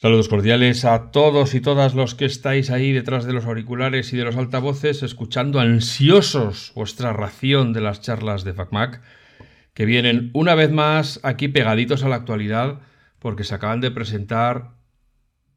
[0.00, 4.16] Saludos cordiales a todos y todas los que estáis ahí detrás de los auriculares y
[4.16, 9.02] de los altavoces escuchando ansiosos vuestra ración de las charlas de FacMac
[9.74, 12.78] que vienen una vez más aquí pegaditos a la actualidad
[13.18, 14.76] porque se acaban de presentar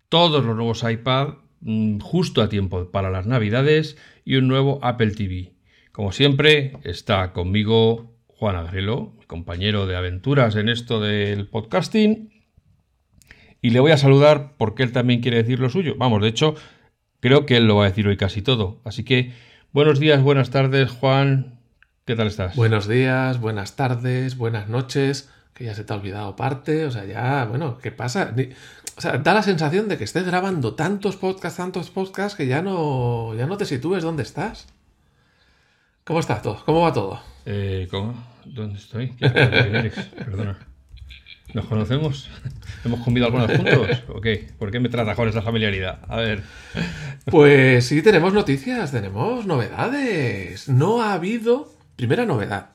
[0.09, 3.95] todos los nuevos iPad mm, justo a tiempo para las navidades
[4.25, 5.53] y un nuevo Apple TV.
[5.91, 12.30] Como siempre está conmigo Juan Agrelo, mi compañero de aventuras en esto del podcasting
[13.61, 15.95] y le voy a saludar porque él también quiere decir lo suyo.
[15.97, 16.55] Vamos, de hecho,
[17.19, 18.81] creo que él lo va a decir hoy casi todo.
[18.83, 19.33] Así que
[19.71, 21.59] buenos días, buenas tardes, Juan.
[22.05, 22.55] ¿Qué tal estás?
[22.55, 25.29] Buenos días, buenas tardes, buenas noches.
[25.53, 26.85] Que ya se te ha olvidado parte.
[26.85, 28.33] O sea, ya, bueno, ¿qué pasa?
[28.97, 32.61] O sea, da la sensación de que estés grabando tantos podcasts, tantos podcasts, que ya
[32.61, 34.67] no, ya no te sitúes dónde estás.
[36.03, 36.63] ¿Cómo está todo?
[36.65, 37.21] ¿Cómo va todo?
[37.45, 38.15] Eh, ¿Cómo?
[38.45, 39.07] ¿Dónde estoy?
[39.19, 40.70] Perdona.
[41.53, 42.29] ¿Nos conocemos?
[42.85, 44.03] ¿Hemos comido alguna vez juntos?
[44.09, 44.49] ¿O qué?
[44.57, 45.99] ¿Por qué me trata con esa familiaridad?
[46.07, 46.43] A ver.
[47.25, 50.69] Pues sí, tenemos noticias, tenemos novedades.
[50.69, 51.73] No ha habido.
[51.95, 52.71] Primera novedad.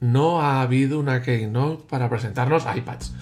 [0.00, 3.14] No ha habido una keynote para presentarnos iPads.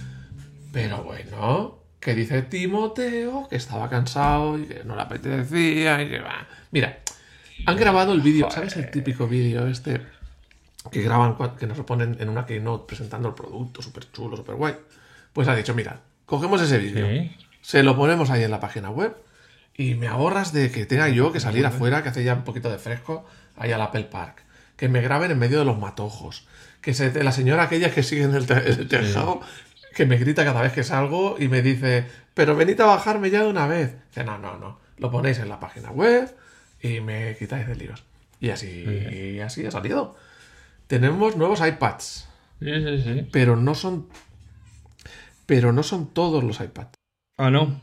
[0.73, 3.49] Pero bueno, ¿qué dice Timoteo?
[3.49, 6.49] Que estaba cansado y que no le apetecía y que va.
[6.71, 7.01] Mira,
[7.67, 10.01] han grabado el vídeo, ¿sabes el típico vídeo este
[10.91, 14.77] que graban, que nos ponen en una keynote presentando el producto, súper chulo, súper guay.
[15.33, 17.07] Pues ha dicho, mira, cogemos ese vídeo,
[17.61, 19.17] se lo ponemos ahí en la página web
[19.77, 22.71] y me ahorras de que tenga yo que salir afuera, que hace ya un poquito
[22.71, 23.25] de fresco,
[23.57, 24.45] ahí al Apple Park.
[24.77, 26.47] Que me graben en medio de los matojos.
[26.81, 29.41] Que se, la señora aquella que sigue en el, tejado,
[29.95, 33.43] que me grita cada vez que salgo y me dice, pero venid a bajarme ya
[33.43, 33.97] de una vez.
[34.09, 34.79] Dice, no, no, no.
[34.99, 36.33] Lo ponéis en la página web
[36.81, 38.05] y me quitáis de líos.
[38.41, 40.17] Y así, y así ha salido.
[40.87, 42.29] Tenemos nuevos iPads.
[42.61, 43.29] Sí, sí, sí.
[43.33, 44.09] Pero no son.
[45.47, 46.99] Pero no son todos los iPads.
[47.37, 47.81] Ah, no.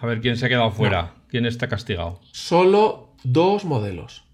[0.00, 1.14] A ver quién se ha quedado fuera.
[1.28, 2.20] ¿Quién está castigado?
[2.32, 4.24] Solo dos modelos.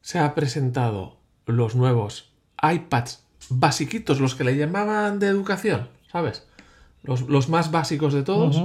[0.00, 6.46] Se ha presentado los nuevos iPads basiquitos, los que le llamaban de educación, ¿sabes?
[7.02, 8.60] Los, más básicos de todos.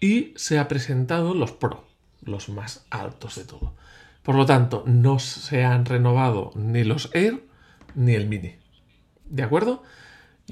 [0.00, 1.84] Y se ha presentado los Pro,
[2.22, 3.74] los más altos de todo.
[4.22, 7.44] Por lo tanto, no se han renovado ni los Air
[7.94, 8.56] ni el mini.
[9.28, 9.82] ¿De acuerdo?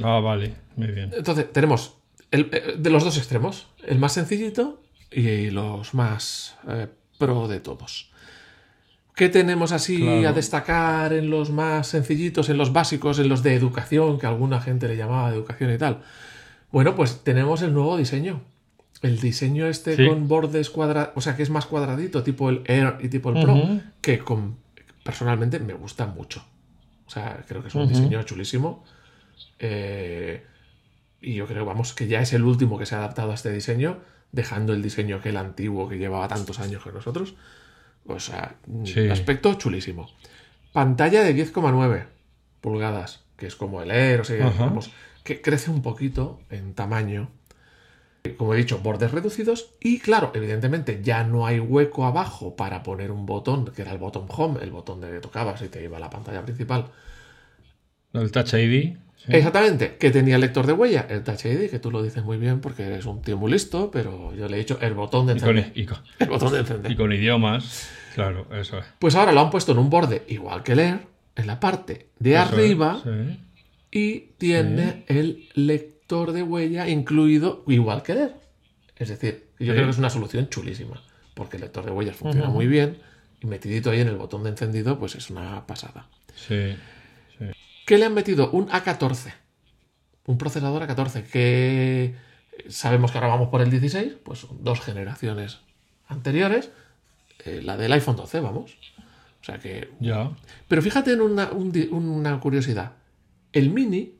[0.02, 1.10] Ah, vale, muy bien.
[1.14, 1.96] Entonces, tenemos
[2.30, 6.88] el, eh, de los dos extremos, el más sencillito y los más eh,
[7.18, 8.10] pro de todos.
[9.14, 13.54] ¿Qué tenemos así a destacar en los más sencillitos, en los básicos, en los de
[13.54, 16.00] educación, que alguna gente le llamaba educación y tal?
[16.70, 18.40] Bueno, pues tenemos el nuevo diseño.
[19.02, 22.96] El diseño este con bordes cuadrados, o sea, que es más cuadradito, tipo el Air
[23.00, 23.60] y tipo el Pro,
[24.00, 24.56] que con,
[25.04, 26.42] personalmente me gusta mucho.
[27.12, 28.84] O sea, creo que es un diseño chulísimo.
[29.58, 30.42] Eh,
[31.20, 33.52] y yo creo, vamos, que ya es el último que se ha adaptado a este
[33.52, 33.98] diseño,
[34.32, 37.34] dejando el diseño que el antiguo que llevaba tantos años que nosotros.
[38.06, 38.56] O sea,
[39.10, 40.08] aspecto chulísimo.
[40.72, 42.06] Pantalla de 10,9
[42.62, 44.90] pulgadas, que es como el Air, o sea, vamos,
[45.22, 47.28] que crece un poquito en tamaño.
[48.36, 53.10] Como he dicho, bordes reducidos y claro, evidentemente ya no hay hueco abajo para poner
[53.10, 55.96] un botón, que era el botón home, el botón de que tocabas y te iba
[55.96, 56.86] a la pantalla principal.
[58.12, 58.96] El Touch ID.
[59.28, 62.38] Exactamente, que tenía el lector de huella, el Touch ID, que tú lo dices muy
[62.38, 65.32] bien porque eres un tío muy listo, pero yo le he dicho el botón de
[65.34, 65.72] encender.
[65.74, 66.92] Y con, el botón de encender.
[66.92, 68.84] Y con idiomas, claro, eso es.
[69.00, 71.00] Pues ahora lo han puesto en un borde igual que leer,
[71.34, 73.02] en la parte de arriba,
[73.90, 78.34] y tiene el lector de huella incluido igual que leer.
[78.96, 81.02] Es decir, yo creo que es una solución chulísima,
[81.34, 82.98] porque el lector de huellas funciona muy bien
[83.40, 86.06] y metidito ahí en el botón de encendido, pues es una pasada.
[86.34, 86.76] Sí,
[87.86, 88.50] ¿Qué le han metido?
[88.52, 89.32] Un A14.
[90.26, 92.14] Un procesador A14 que
[92.68, 95.58] sabemos que ahora vamos por el 16, pues dos generaciones
[96.06, 96.70] anteriores.
[97.44, 98.76] Eh, la del iPhone 12, vamos.
[99.40, 99.90] O sea que.
[99.98, 100.30] Ya.
[100.68, 102.92] Pero fíjate en una, una curiosidad.
[103.52, 104.14] El mini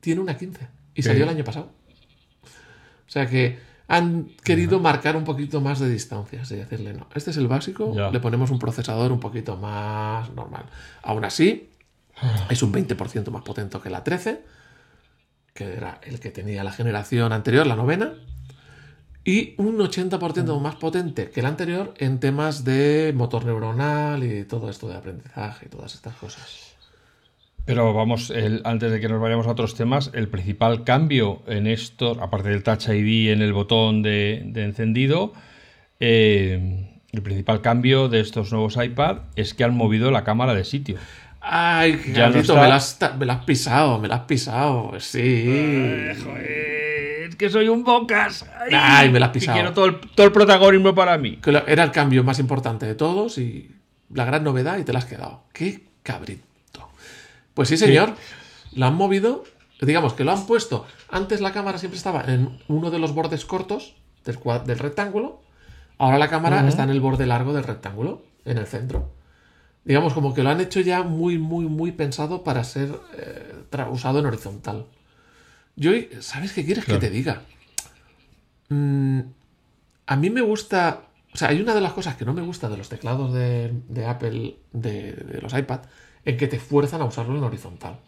[0.00, 0.68] tiene una 15.
[0.96, 1.70] Y salió el año pasado.
[3.06, 3.58] O sea que
[3.88, 7.94] han querido marcar un poquito más de distancia, y decirle, no, este es el básico,
[8.10, 10.64] le ponemos un procesador un poquito más normal.
[11.02, 11.70] Aún así,
[12.20, 12.46] ah.
[12.50, 14.42] es un 20% más potente que la 13,
[15.54, 18.14] que era el que tenía la generación anterior, la novena,
[19.24, 20.62] y un 80% mm.
[20.62, 25.66] más potente que el anterior en temas de motor neuronal y todo esto de aprendizaje
[25.66, 26.75] y todas estas cosas.
[27.66, 28.32] Pero vamos,
[28.62, 32.62] antes de que nos vayamos a otros temas, el principal cambio en esto, aparte del
[32.62, 35.32] Touch ID en el botón de, encendido,
[35.98, 40.62] eh, el principal cambio de estos nuevos iPad es que han movido la cámara de
[40.62, 40.96] sitio.
[41.40, 42.94] Ay, ya me, la has,
[43.44, 45.44] pisado, me la has pisado, sí.
[46.22, 48.48] joder, que soy un bocas.
[48.72, 49.56] Ay, me la has pisado.
[49.56, 51.38] quiero todo el, todo el protagonismo para mí.
[51.42, 53.72] Que era el cambio más importante de todos y
[54.12, 55.42] la gran novedad y te la has quedado.
[55.52, 56.45] ¡Qué cabrito!
[57.56, 58.14] Pues sí, señor.
[58.74, 59.44] Lo han movido,
[59.80, 60.86] digamos que lo han puesto.
[61.08, 65.40] Antes la cámara siempre estaba en uno de los bordes cortos del, del rectángulo.
[65.96, 69.10] Ahora la cámara está en el borde largo del rectángulo, en el centro.
[69.86, 73.54] Digamos, como que lo han hecho ya muy, muy, muy pensado para ser eh,
[73.90, 74.84] usado en horizontal.
[75.76, 77.40] Yo, ¿sabes qué quieres que te diga?
[78.68, 79.20] Mm,
[80.06, 81.04] a mí me gusta.
[81.32, 83.72] O sea, hay una de las cosas que no me gusta de los teclados de,
[84.06, 85.80] Apple, de, de, los iPad,
[86.26, 88.00] en que te fuerzan a usarlo en horizontal.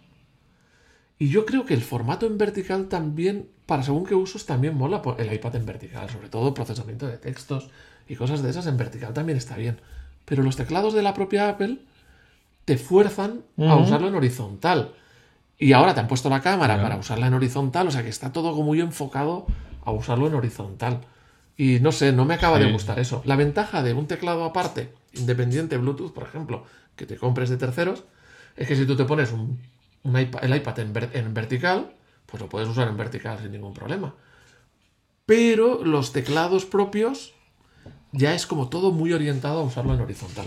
[1.18, 5.02] Y yo creo que el formato en vertical también, para según qué usos, también mola
[5.18, 7.70] el iPad en vertical, sobre todo procesamiento de textos
[8.08, 9.80] y cosas de esas en vertical también está bien.
[10.24, 11.78] Pero los teclados de la propia Apple
[12.64, 14.92] te fuerzan a usarlo en horizontal.
[15.56, 18.32] Y ahora te han puesto la cámara para usarla en horizontal, o sea que está
[18.32, 19.46] todo como muy enfocado
[19.84, 21.00] a usarlo en horizontal.
[21.56, 23.22] Y no sé, no me acaba de gustar eso.
[23.24, 26.64] La ventaja de un teclado aparte, independiente Bluetooth, por ejemplo,
[26.98, 28.04] que te compres de terceros,
[28.56, 29.58] es que si tú te pones un,
[30.04, 31.92] el iPad en, en, vertical,
[32.26, 34.14] pues lo puedes usar en vertical sin ningún problema.
[35.24, 37.32] Pero los teclados propios
[38.12, 40.46] ya es como todo muy orientado a usarlo en horizontal.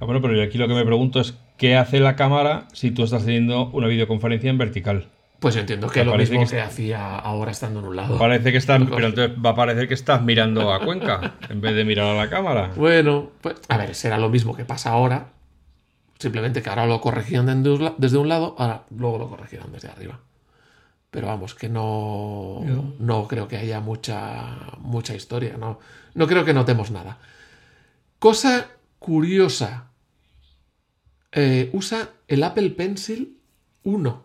[0.00, 3.02] Ah, bueno, pero aquí lo que me pregunto es ¿qué hace la cámara si tú
[3.02, 5.08] estás teniendo una videoconferencia en vertical?
[5.40, 8.18] Pues entiendo que lo mismo que, hacía ahora estando en un lado.
[8.18, 11.76] Parece que estás, pero entonces va a parecer que estás mirando a Cuenca en vez
[11.76, 12.72] de mirar a la cámara.
[12.74, 15.28] Bueno, pues a ver, será lo mismo que pasa ahora.
[16.18, 20.20] Simplemente que ahora lo corregían desde un lado, ahora luego lo corregirán desde arriba.
[21.10, 22.62] Pero vamos, que no,
[22.98, 25.56] no creo que haya mucha, mucha historia.
[25.56, 25.78] No,
[26.14, 27.18] no creo que notemos nada.
[28.18, 28.66] Cosa
[28.98, 29.90] curiosa
[31.32, 33.38] eh, usa el Apple Pencil
[33.84, 34.24] 1.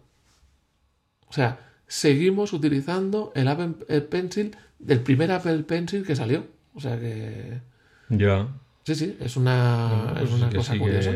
[1.28, 6.48] O sea, seguimos utilizando el Apple Pencil del primer Apple Pencil que salió.
[6.74, 7.62] O sea que.
[8.10, 8.48] Ya.
[8.84, 11.12] Sí, sí, es una, es una cosa curiosa.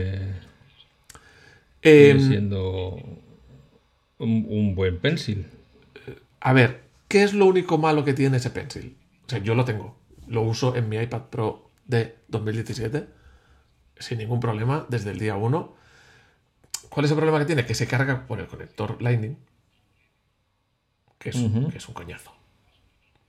[1.88, 3.02] Em, siendo
[4.20, 5.48] un, buen pencil.
[6.40, 8.98] A ver, ¿qué es lo único malo que tiene ese pencil?
[9.26, 9.98] O sea, yo lo tengo.
[10.28, 13.08] Lo uso en mi iPad Pro de 2017
[14.00, 15.76] sin ningún problema desde el día 1.
[16.90, 17.66] ¿Cuál es el problema que tiene?
[17.66, 19.38] Que se carga por el conector Lightning,
[21.18, 22.34] que es, un coñazo.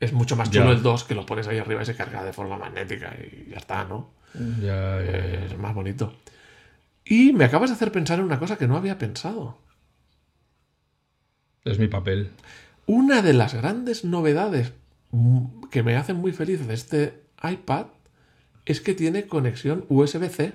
[0.01, 2.33] Es mucho más chulo el 2 que lo pones ahí arriba y se carga de
[2.33, 4.11] forma magnética y ya está, ¿no?
[4.61, 6.15] Ya, es más bonito.
[7.09, 9.59] Y me acabas de hacer pensar en una cosa que no había pensado.
[11.65, 12.31] Es mi papel.
[12.87, 14.73] Una de las grandes novedades
[15.71, 17.87] que me hacen muy feliz de este iPad
[18.67, 20.53] es que tiene conexión USB-C.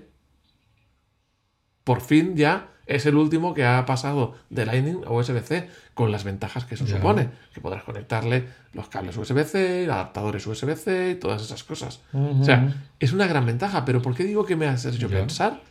[1.83, 6.23] Por fin ya es el último que ha pasado de Lightning a USB-C, con las
[6.23, 11.63] ventajas que eso supone, que podrás conectarle los cables USB-C, adaptadores USB-C y todas esas
[11.63, 12.01] cosas.
[12.13, 15.61] O sea, es una gran ventaja, pero ¿por qué digo que me hace yo pensar?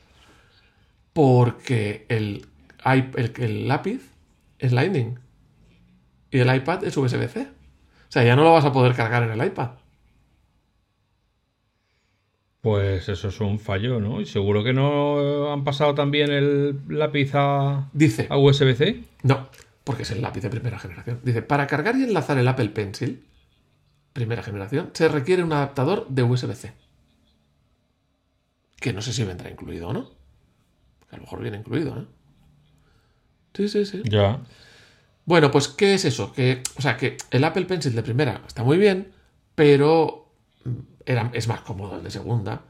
[1.12, 2.46] Porque el,
[2.84, 4.12] el, el lápiz
[4.58, 5.18] es Lightning
[6.30, 7.42] y el iPad es USB-C.
[7.42, 9.70] O sea, ya no lo vas a poder cargar en el iPad.
[12.62, 14.20] Pues eso es un fallo, ¿no?
[14.20, 19.02] Y seguro que no han pasado también el lápiz a, Dice, a USB-C.
[19.24, 19.48] No,
[19.84, 21.20] porque es el lápiz de primera generación.
[21.24, 23.24] Dice, para cargar y enlazar el Apple Pencil,
[24.12, 26.72] primera generación, se requiere un adaptador de USB-C.
[28.76, 30.10] Que no sé si vendrá incluido o no.
[31.12, 32.06] A lo mejor viene incluido, ¿eh?
[33.54, 34.02] Sí, sí, sí.
[34.04, 34.40] Ya.
[35.24, 36.32] Bueno, pues, ¿qué es eso?
[36.32, 39.12] Que, o sea, que el Apple Pencil de primera está muy bien,
[39.54, 40.32] pero
[41.04, 42.62] es más cómodo el de segunda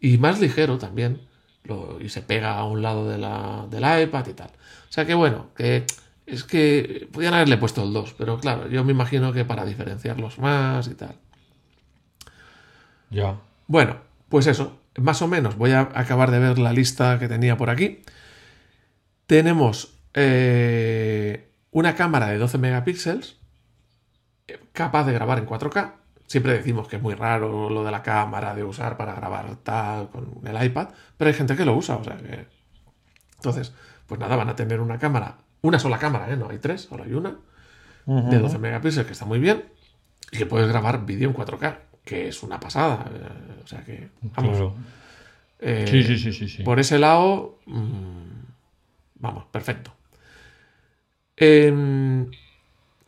[0.00, 1.28] y más ligero también.
[2.00, 4.48] y se pega a un lado de la, del iPad y tal.
[4.48, 5.84] O sea que bueno, que
[6.26, 10.38] es que podían haberle puesto el 2, pero claro, yo me imagino que para diferenciarlos
[10.38, 11.14] más y tal.
[13.10, 13.36] Ya.
[13.66, 15.56] Bueno, pues eso, más o menos.
[15.56, 18.02] Voy a acabar de ver la lista que tenía por aquí.
[19.26, 23.36] Tenemos eh, una cámara de 12 megapíxeles
[24.48, 28.04] eh, capaz de grabar en 4K Siempre decimos que es muy raro lo de la
[28.04, 31.96] cámara, de usar para grabar tal con el iPad, pero hay gente que lo usa,
[31.96, 32.46] o sea que...
[33.34, 33.74] Entonces,
[34.06, 36.36] pues nada, van a tener una cámara, una sola cámara, ¿eh?
[36.36, 37.36] No hay tres, solo hay una,
[38.06, 39.64] de 12 megapíxeles, que está muy bien,
[40.30, 41.78] y que puedes grabar vídeo en 4K,
[42.10, 43.08] que es una pasada.
[43.14, 44.74] Eh, o sea que, vamos.
[45.60, 49.92] Eh, sí, sí, sí, sí, Por ese lado, mm, vamos, perfecto.
[51.36, 52.26] Eh,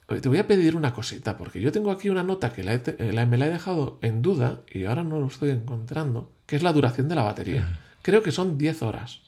[0.07, 3.39] te voy a pedir una cosita, porque yo tengo aquí una nota que eh, me
[3.39, 7.09] la he dejado en duda y ahora no lo estoy encontrando, que es la duración
[7.09, 7.81] de la batería.
[8.03, 9.23] Creo que son 10 horas.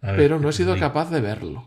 [0.00, 1.64] pero no he sido capaz de verlo.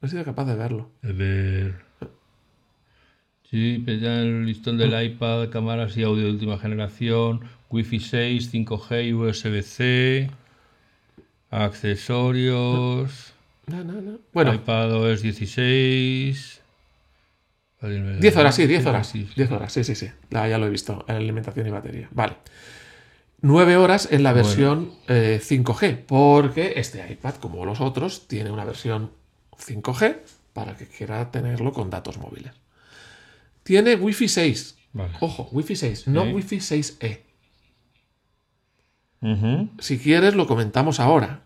[0.00, 0.92] No he sido capaz de verlo.
[1.02, 1.84] A ver.
[3.50, 8.52] Sí, pues ya el listón del iPad, cámaras y audio de última generación, Wi-Fi 6,
[8.52, 10.30] 5G, USB-C,
[11.50, 13.32] accesorios.
[13.66, 14.18] No, no, no.
[14.32, 16.62] Bueno, iPad OS 16.
[17.82, 19.12] 10 horas, sí, 10 horas.
[19.12, 20.10] 10 horas, sí, sí, sí.
[20.32, 22.08] Ah, ya lo he visto, en alimentación y batería.
[22.10, 22.36] Vale.
[23.42, 28.64] 9 horas en la versión 5G, eh, porque este iPad, como los otros, tiene una
[28.64, 29.12] versión
[29.58, 30.16] 5G
[30.52, 32.52] para que quiera tenerlo con datos móviles.
[33.66, 34.78] Tiene Wi-Fi 6.
[35.18, 37.22] Ojo, Wi-Fi 6, no Wi-Fi 6E.
[39.80, 41.42] Si quieres, lo comentamos ahora.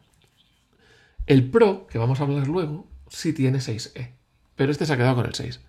[1.25, 4.11] El Pro, que vamos a hablar luego, sí tiene 6E,
[4.55, 5.61] pero este se ha quedado con el 6.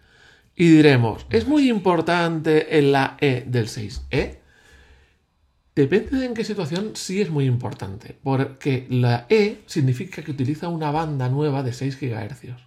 [0.53, 4.39] Y diremos, ¿es muy importante en la E del 6E?
[5.73, 10.67] Depende de en qué situación, sí es muy importante, porque la E significa que utiliza
[10.67, 12.57] una banda nueva de 6 GHz,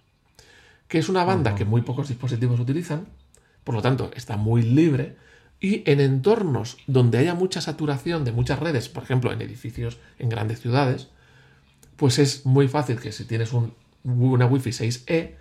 [0.87, 3.05] que es una banda que muy pocos dispositivos utilizan,
[3.65, 5.17] por lo tanto está muy libre,
[5.59, 10.29] y en entornos donde haya mucha saturación de muchas redes, por ejemplo en edificios en
[10.29, 11.09] grandes ciudades,
[11.97, 15.31] pues es muy fácil que si tienes un, una Wi-Fi 6E,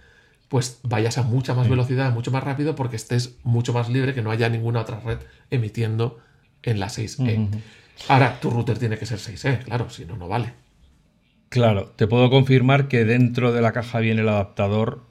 [0.48, 4.22] pues vayas a mucha más velocidad, mucho más rápido, porque estés mucho más libre, que
[4.22, 5.18] no haya ninguna otra red
[5.50, 6.20] emitiendo
[6.62, 7.48] en la 6E.
[8.08, 10.52] Ahora, tu router tiene que ser 6E, claro, si no, no vale.
[11.48, 15.02] Claro, te puedo confirmar que dentro de la caja viene el adaptador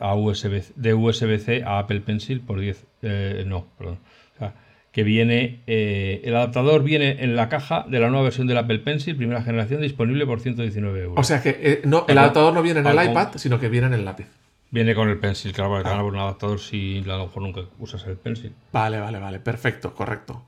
[0.00, 2.86] a USB, de USB-C a Apple Pencil por 10.
[3.02, 3.98] Eh, no, perdón.
[4.36, 4.54] O sea,
[4.92, 5.60] que viene.
[5.66, 9.42] Eh, el adaptador viene en la caja de la nueva versión del Apple Pencil, primera
[9.42, 11.18] generación, disponible por 119 euros.
[11.18, 13.88] O sea que eh, no, el adaptador no viene en el iPad, sino que viene
[13.88, 14.26] en el lápiz.
[14.70, 17.26] Viene con el pencil, claro, porque te van a poner un adaptador si a lo
[17.26, 18.54] mejor nunca usas el pencil.
[18.70, 20.44] Vale, vale, vale, perfecto, correcto.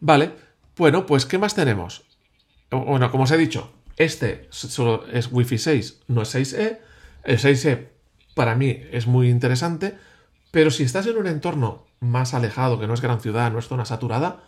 [0.00, 0.32] Vale,
[0.76, 2.04] bueno, pues ¿qué más tenemos?
[2.70, 6.78] Bueno, como os he dicho, este solo es Wi-Fi 6, no es 6E.
[7.24, 7.93] El 6E
[8.34, 9.96] para mí es muy interesante,
[10.50, 13.66] pero si estás en un entorno más alejado, que no es gran ciudad, no es
[13.66, 14.42] zona saturada,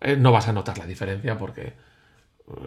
[0.00, 1.74] eh, no vas a notar la diferencia porque eh,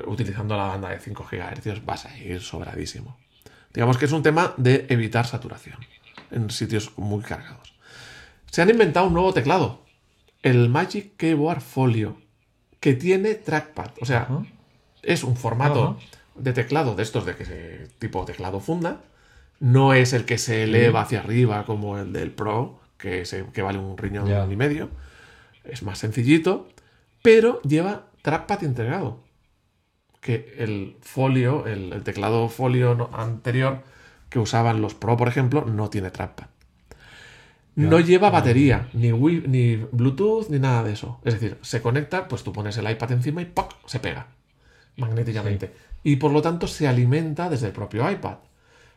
[0.08, 3.18] utilizando la banda de 5 GHz vas a ir sobradísimo.
[3.74, 5.78] Digamos que es un tema de evitar saturación
[6.30, 7.74] en sitios muy cargados.
[8.52, 9.84] Se han inventado un nuevo teclado,
[10.44, 12.18] el Magic Keyboard Folio
[12.80, 13.92] que tiene trackpad.
[14.02, 14.28] O sea,
[15.02, 15.98] es un formato
[16.36, 19.02] de teclado de estos de que tipo teclado funda.
[19.64, 23.80] No es el que se eleva hacia arriba como el del Pro, que, que vale
[23.80, 24.90] un riñón y medio.
[25.64, 26.68] Es más sencillito,
[27.22, 29.24] pero lleva trackpad integrado.
[30.20, 33.84] Que el folio, el, teclado folio anterior
[34.28, 36.48] que usaban los Pro, por ejemplo, no tiene trackpad.
[37.76, 41.22] No lleva batería, ni, ni Bluetooth, ni nada de eso.
[41.24, 43.76] Es decir, se conecta, pues tú pones el iPad encima y ¡poc!
[43.86, 44.28] se pega
[44.98, 45.74] magnéticamente.
[46.04, 48.40] Y por lo tanto se alimenta desde el propio iPad.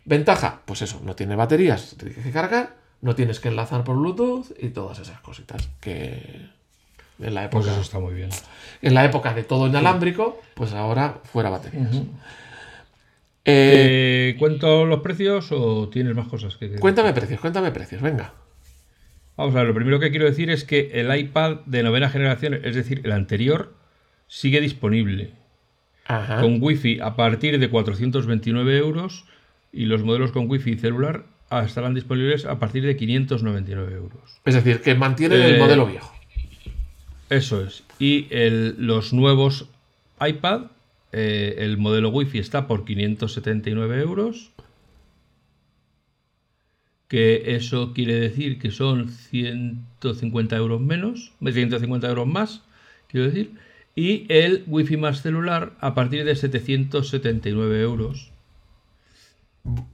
[0.07, 4.53] Ventaja, pues eso, no tiene baterías, tienes que cargar, no tienes que enlazar por Bluetooth
[4.59, 6.49] y todas esas cositas que
[7.19, 7.63] en la época.
[7.63, 8.31] Pues eso está muy bien.
[8.83, 12.03] En la época de todo inalámbrico, pues ahora fuera baterías.
[13.45, 18.33] Eh, ¿Cuento los precios o tienes más cosas que Cuéntame precios, cuéntame precios, venga.
[19.37, 22.55] Vamos a ver, lo primero que quiero decir es que el iPad de novena generación,
[22.55, 23.75] es decir, el anterior,
[24.29, 25.33] sigue disponible.
[26.07, 29.25] Con Wi-Fi a partir de 429 euros
[29.77, 31.25] y los modelos con Wi-Fi celular
[31.65, 34.41] estarán disponibles a partir de 599 euros.
[34.45, 36.13] Es decir, que mantienen el eh, modelo viejo.
[37.31, 37.85] Eso es.
[37.99, 38.27] Y
[38.79, 39.69] los nuevos
[40.21, 40.63] iPad,
[41.13, 44.51] eh, el modelo Wi-Fi está por 579 euros
[47.09, 52.63] que eso quiere decir que son 150 euros menos, 150 euros más,
[53.09, 53.53] quiero decir,
[53.95, 58.33] y el wifi más celular a partir de 779 euros,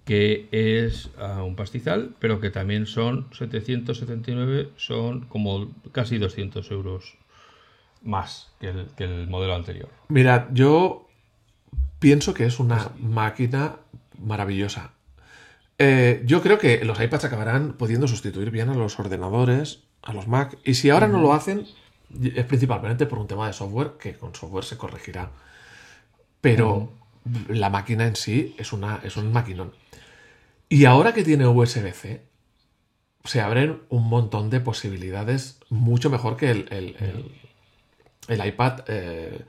[0.04, 7.16] que es ah, un pastizal, pero que también son 779, son como casi 200 euros
[8.02, 9.88] más que el, que el modelo anterior.
[10.08, 11.08] Mira, yo
[11.98, 13.76] pienso que es una máquina
[14.18, 14.92] maravillosa.
[15.78, 20.28] Eh, yo creo que los iPads acabarán pudiendo sustituir bien a los ordenadores, a los
[20.28, 20.58] Mac.
[20.64, 21.66] Y si ahora no lo hacen,
[22.22, 25.30] es principalmente por un tema de software, que con software se corregirá.
[26.40, 26.92] Pero
[27.48, 29.72] la máquina en sí es, una, es un maquinón.
[30.68, 32.22] Y ahora que tiene USB-C,
[33.24, 36.66] se abren un montón de posibilidades mucho mejor que el,
[38.28, 39.44] el, iPad eh,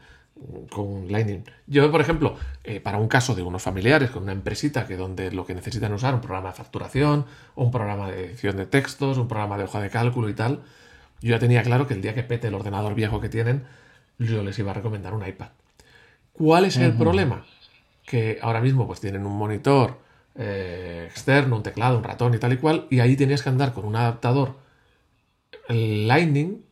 [0.70, 1.44] con Lightning.
[1.68, 5.32] Yo, por ejemplo, eh, para un caso de unos familiares con una empresita que donde
[5.32, 7.26] lo que necesitan usar un programa de facturación,
[7.56, 10.64] un programa de edición de textos, un programa de hoja de cálculo y tal,
[11.22, 13.64] yo ya tenía claro que el día que pete el ordenador viejo que tienen,
[14.20, 15.50] yo les iba a recomendar un iPad.
[16.34, 17.46] ¿Cuál es el problema?
[18.06, 20.00] Que ahora mismo pues tienen un monitor
[20.36, 23.74] eh, externo, un teclado, un ratón y tal y cual, y ahí tenías que andar
[23.74, 24.58] con un adaptador
[25.70, 26.64] Lightning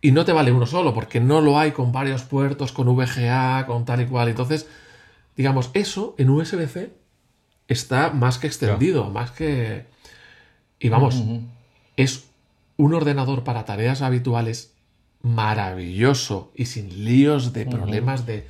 [0.00, 3.66] y no te vale uno solo, porque no lo hay con varios puertos, con VGA,
[3.66, 4.28] con tal y cual.
[4.28, 4.68] Entonces,
[5.36, 6.92] digamos, eso en USB-C
[7.66, 9.86] está más que extendido, más que...
[10.78, 11.20] Y vamos,
[11.96, 12.28] es
[12.76, 14.74] un ordenador para tareas habituales
[15.22, 18.46] maravilloso y sin líos de problemas de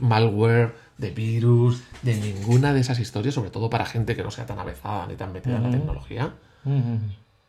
[0.00, 4.46] malware, de virus, de ninguna de esas historias, sobre todo para gente que no sea
[4.46, 6.34] tan avezada ni tan metida en la tecnología.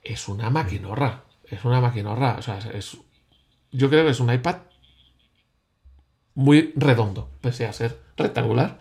[0.03, 1.23] Es una maquinorra.
[1.49, 2.35] Es una maquinorra.
[2.37, 2.97] O sea, es,
[3.71, 4.57] yo creo que es un iPad
[6.35, 8.79] muy redondo, pese a ser rectangular.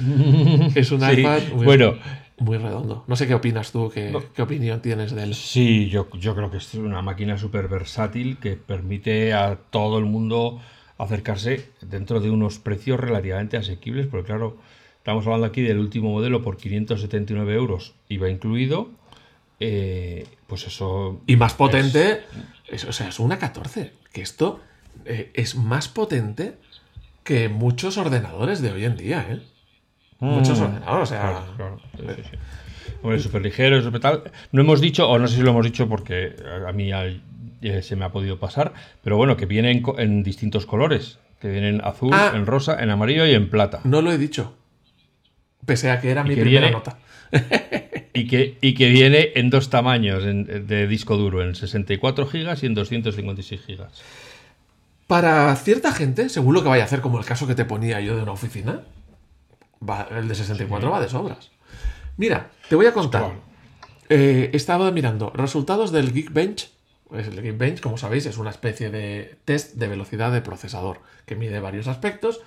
[0.74, 1.94] es un iPad muy, bueno,
[2.38, 3.04] muy redondo.
[3.08, 5.34] No sé qué opinas tú, qué, qué opinión tienes de él.
[5.34, 10.04] Sí, yo, yo creo que es una máquina súper versátil que permite a todo el
[10.04, 10.60] mundo
[11.04, 14.56] acercarse dentro de unos precios relativamente asequibles, porque claro,
[14.98, 18.90] estamos hablando aquí del último modelo por 579 euros, IVA incluido.
[19.64, 21.20] Eh, pues eso.
[21.26, 22.22] Y más potente,
[22.68, 23.92] es, o sea, es una 14.
[24.12, 24.60] Que esto
[25.04, 26.56] eh, es más potente
[27.22, 29.40] que muchos ordenadores de hoy en día, ¿eh?
[30.18, 30.62] Muchos mm.
[30.62, 31.44] ordenadores, o sea.
[31.56, 31.80] Claro,
[33.02, 34.22] Hombre, súper ligero, súper tal.
[34.52, 36.92] No hemos dicho, o no sé si lo hemos dicho porque a mí
[37.82, 41.18] se me ha podido pasar, pero bueno, que vienen en, distintos colores.
[41.40, 42.32] Que vienen azul, ah.
[42.34, 43.80] en rosa, en amarillo y en plata.
[43.84, 44.54] No lo he dicho.
[45.66, 46.98] Pese a que era mi primera nota.
[48.14, 52.66] y, que, y que viene en dos tamaños de disco duro, en 64 GB y
[52.66, 53.86] en 256 GB.
[55.06, 58.00] Para cierta gente, según lo que vaya a hacer, como el caso que te ponía
[58.00, 58.82] yo de una oficina,
[60.10, 61.50] el de 64 va de sobras.
[62.16, 63.32] Mira, te voy a contar.
[64.08, 66.70] Eh, he estado mirando resultados del Geekbench.
[67.14, 71.60] El Geekbench, como sabéis, es una especie de test de velocidad de procesador que mide
[71.60, 72.40] varios aspectos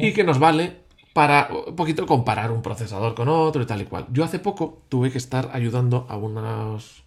[0.00, 0.76] y que nos vale
[1.12, 4.06] para un poquito comparar un procesador con otro y tal y cual.
[4.12, 7.02] Yo hace poco tuve que estar ayudando a unos,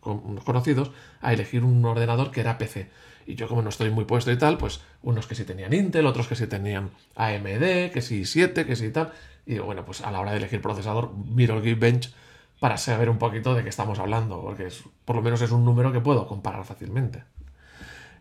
[0.00, 2.90] conocidos a elegir un ordenador que era PC.
[3.26, 6.06] Y yo como no estoy muy puesto y tal, pues unos que sí tenían Intel,
[6.06, 9.12] otros que sí tenían AMD, que sí 7, que sí tal.
[9.46, 12.12] Y bueno, pues a la hora de elegir procesador miro el Geekbench
[12.60, 15.64] para saber un poquito de qué estamos hablando, porque es, por lo menos es un
[15.64, 17.24] número que puedo comparar fácilmente.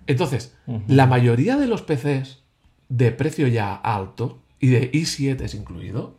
[0.08, 0.56] Entonces,
[0.88, 2.44] la mayoría de los PCs
[2.90, 6.18] de precio ya alto y de i7 es incluido,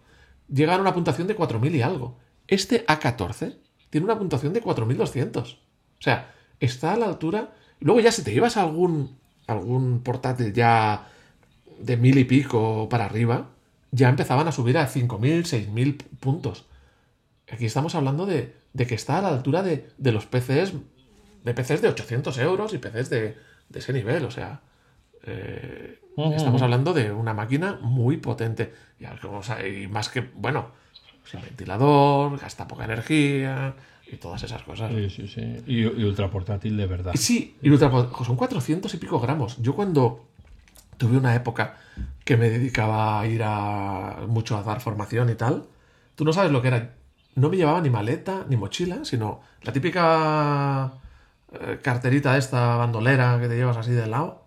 [0.52, 2.18] llegan a una puntuación de 4000 y algo.
[2.48, 3.56] Este A14
[3.90, 5.52] tiene una puntuación de 4200.
[5.54, 5.58] O
[6.00, 7.54] sea, está a la altura.
[7.80, 11.08] Luego ya si te llevas algún, algún portátil ya
[11.78, 13.50] de mil y pico para arriba,
[13.90, 16.66] ya empezaban a subir a 5000, 6000 puntos.
[17.50, 20.72] Aquí estamos hablando de, que está a la altura de, los PCs,
[21.44, 23.36] de PCs de 800 euros y PCs de,
[23.68, 24.24] de ese nivel.
[24.24, 24.60] O sea,
[25.24, 26.00] eh,
[26.34, 28.72] estamos hablando de una máquina muy potente.
[28.98, 30.70] Y, más que, bueno,
[31.24, 33.74] sin ventilador, gasta poca energía
[34.10, 34.90] y todas esas cosas.
[34.92, 35.62] Sí, sí, sí.
[35.66, 37.12] Y, ultra portátil de verdad.
[37.14, 37.90] Sí, y ultra
[38.24, 39.60] son 400 y pico gramos.
[39.60, 40.26] Yo cuando
[40.96, 41.76] tuve una época
[42.24, 45.64] que me dedicaba a ir a mucho a dar formación y tal,
[46.14, 46.94] tú no sabes lo que era.
[47.36, 50.92] No me llevaba ni maleta ni mochila, sino la típica
[51.52, 54.46] eh, carterita esta bandolera que te llevas así de lado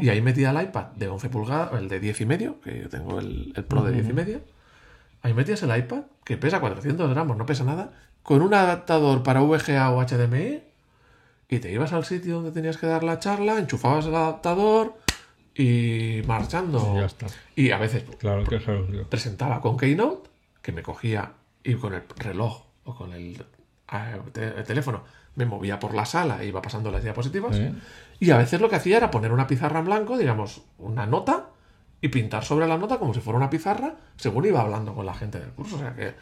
[0.00, 2.88] y ahí metía el iPad de 11 pulgadas, el de 10 y medio, que yo
[2.88, 4.40] tengo el, Pro de 10 y medio.
[5.22, 7.92] Ahí metías el iPad, que pesa 400 gramos, no pesa nada,
[8.24, 10.62] con un adaptador para VGA o HDMI,
[11.48, 14.94] y te ibas al sitio donde tenías que dar la charla, enchufabas el adaptador
[15.54, 16.94] y marchando.
[16.96, 17.26] Y ya está.
[17.54, 18.58] Y a veces claro, que
[19.08, 20.28] presentaba con Keynote,
[20.60, 21.34] que me cogía
[21.64, 23.44] y con el reloj o con el,
[24.34, 25.02] el teléfono
[25.34, 27.60] me movía por la sala e iba pasando las diapositivas.
[28.20, 31.46] Y a veces lo que hacía era poner una pizarra en blanco, digamos, una nota,
[32.02, 35.14] y pintar sobre la nota como si fuera una pizarra, según iba hablando con la
[35.14, 35.76] gente del curso.
[35.76, 36.14] O sea que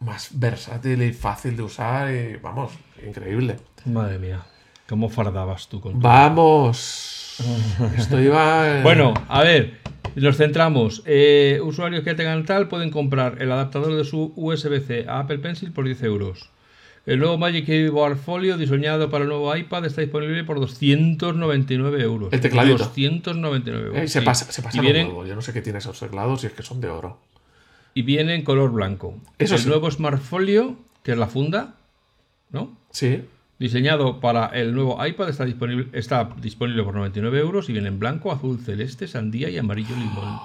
[0.00, 2.72] más versátil y fácil de usar y, vamos,
[3.06, 3.56] increíble.
[3.84, 4.44] Madre mía,
[4.88, 7.36] ¿cómo fardabas tú con Vamos.
[7.96, 8.82] Esto iba...
[8.82, 9.78] Bueno, a ver,
[10.16, 11.02] nos centramos.
[11.06, 15.72] Eh, usuarios que tengan tal pueden comprar el adaptador de su USB-C a Apple Pencil
[15.72, 16.50] por 10 euros.
[17.06, 22.32] El nuevo Magic Keyboard Folio diseñado para el nuevo iPad está disponible por 299 euros.
[22.32, 22.76] El tecladito.
[22.76, 24.02] 299 euros.
[24.02, 26.62] Eh, se pasa, se pasa Yo no sé qué tiene esos teclados y es que
[26.62, 27.18] son de oro.
[27.94, 29.14] Y viene en color blanco.
[29.38, 31.76] Eso el nuevo Smart Folio, que es la funda,
[32.50, 32.76] ¿no?
[32.90, 33.22] Sí.
[33.58, 37.98] Diseñado para el nuevo iPad está disponible, está disponible por 99 euros y viene en
[37.98, 40.38] blanco, azul, celeste, sandía y amarillo limón.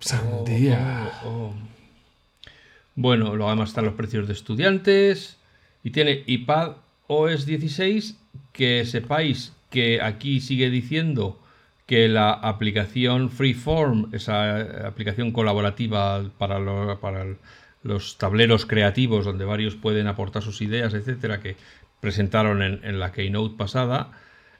[0.00, 1.12] Sandía.
[1.24, 1.54] Oh, oh, oh.
[2.96, 5.38] Bueno, luego además están los precios de estudiantes
[5.84, 6.72] y tiene iPad
[7.06, 8.16] OS 16
[8.52, 11.38] que sepáis que aquí sigue diciendo
[11.86, 16.58] que la aplicación Freeform, esa aplicación colaborativa para,
[17.00, 17.26] para
[17.82, 21.56] los tableros creativos donde varios pueden aportar sus ideas, etcétera, que
[22.00, 24.12] presentaron en, la Keynote pasada.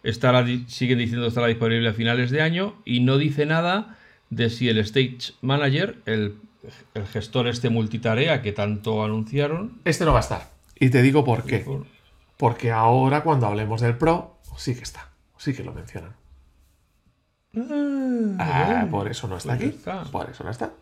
[0.02, 3.96] Estará, siguen diciendo que estará disponible a finales de año y no dice nada
[4.30, 6.36] de si el Stage Manager, el,
[6.94, 9.80] el gestor este multitarea que tanto anunciaron.
[9.84, 10.50] Este no va a estar.
[10.78, 11.64] Y te digo por qué.
[12.36, 15.10] Porque ahora cuando hablemos del Pro, sí que está.
[15.36, 16.14] Sí que lo mencionan.
[18.38, 20.10] Ah, ah por eso no está pues aquí.
[20.10, 20.72] Por eso no está.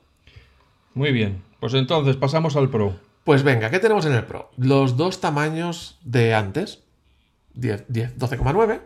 [0.95, 1.50] Muy bien.
[1.61, 2.99] Pues entonces pasamos al Pro.
[3.25, 4.51] Pues venga, ¿qué tenemos en el Pro?
[4.57, 6.81] Los dos tamaños de antes.
[7.55, 8.81] 12,9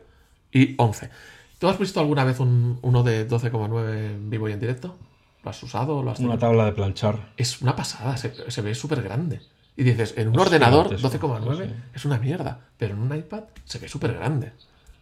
[0.52, 1.10] y 11.
[1.58, 4.96] ¿Tú has visto alguna vez uno de 12,9 en vivo y en directo?
[5.42, 6.02] ¿Lo has usado?
[6.02, 7.32] Lo has una tabla de planchar.
[7.36, 9.40] Es una pasada, se, ve súper grande.
[9.76, 13.88] Y dices, en un ordenador 12,9 es una mierda, pero en un iPad se ve
[13.88, 14.52] súper grande.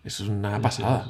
[0.04, 1.08] Es una pasada.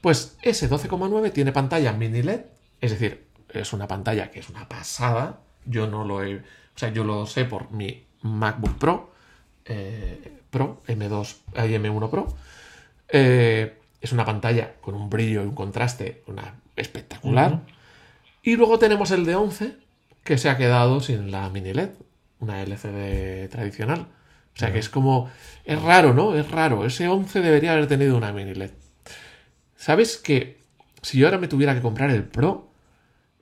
[0.00, 2.42] Pues ese 12,9 tiene pantalla mini LED,
[2.80, 5.40] es decir, es una pantalla que es una pasada.
[5.64, 6.36] Yo no lo he.
[6.36, 9.12] O sea, yo lo sé por mi MacBook Pro,
[9.64, 12.28] eh, Pro, M2, M1 Pro.
[13.08, 17.60] Eh, es una pantalla con un brillo y un contraste una, espectacular.
[18.42, 19.76] Y luego tenemos el de 11,
[20.24, 21.90] que se ha quedado sin la mini LED,
[22.40, 24.06] una LCD tradicional.
[24.54, 25.30] O sea que es como.
[25.64, 26.34] Es raro, ¿no?
[26.34, 26.84] Es raro.
[26.84, 28.72] Ese 11 debería haber tenido una mini LED.
[29.76, 30.58] ¿Sabes que
[31.02, 32.71] si yo ahora me tuviera que comprar el Pro,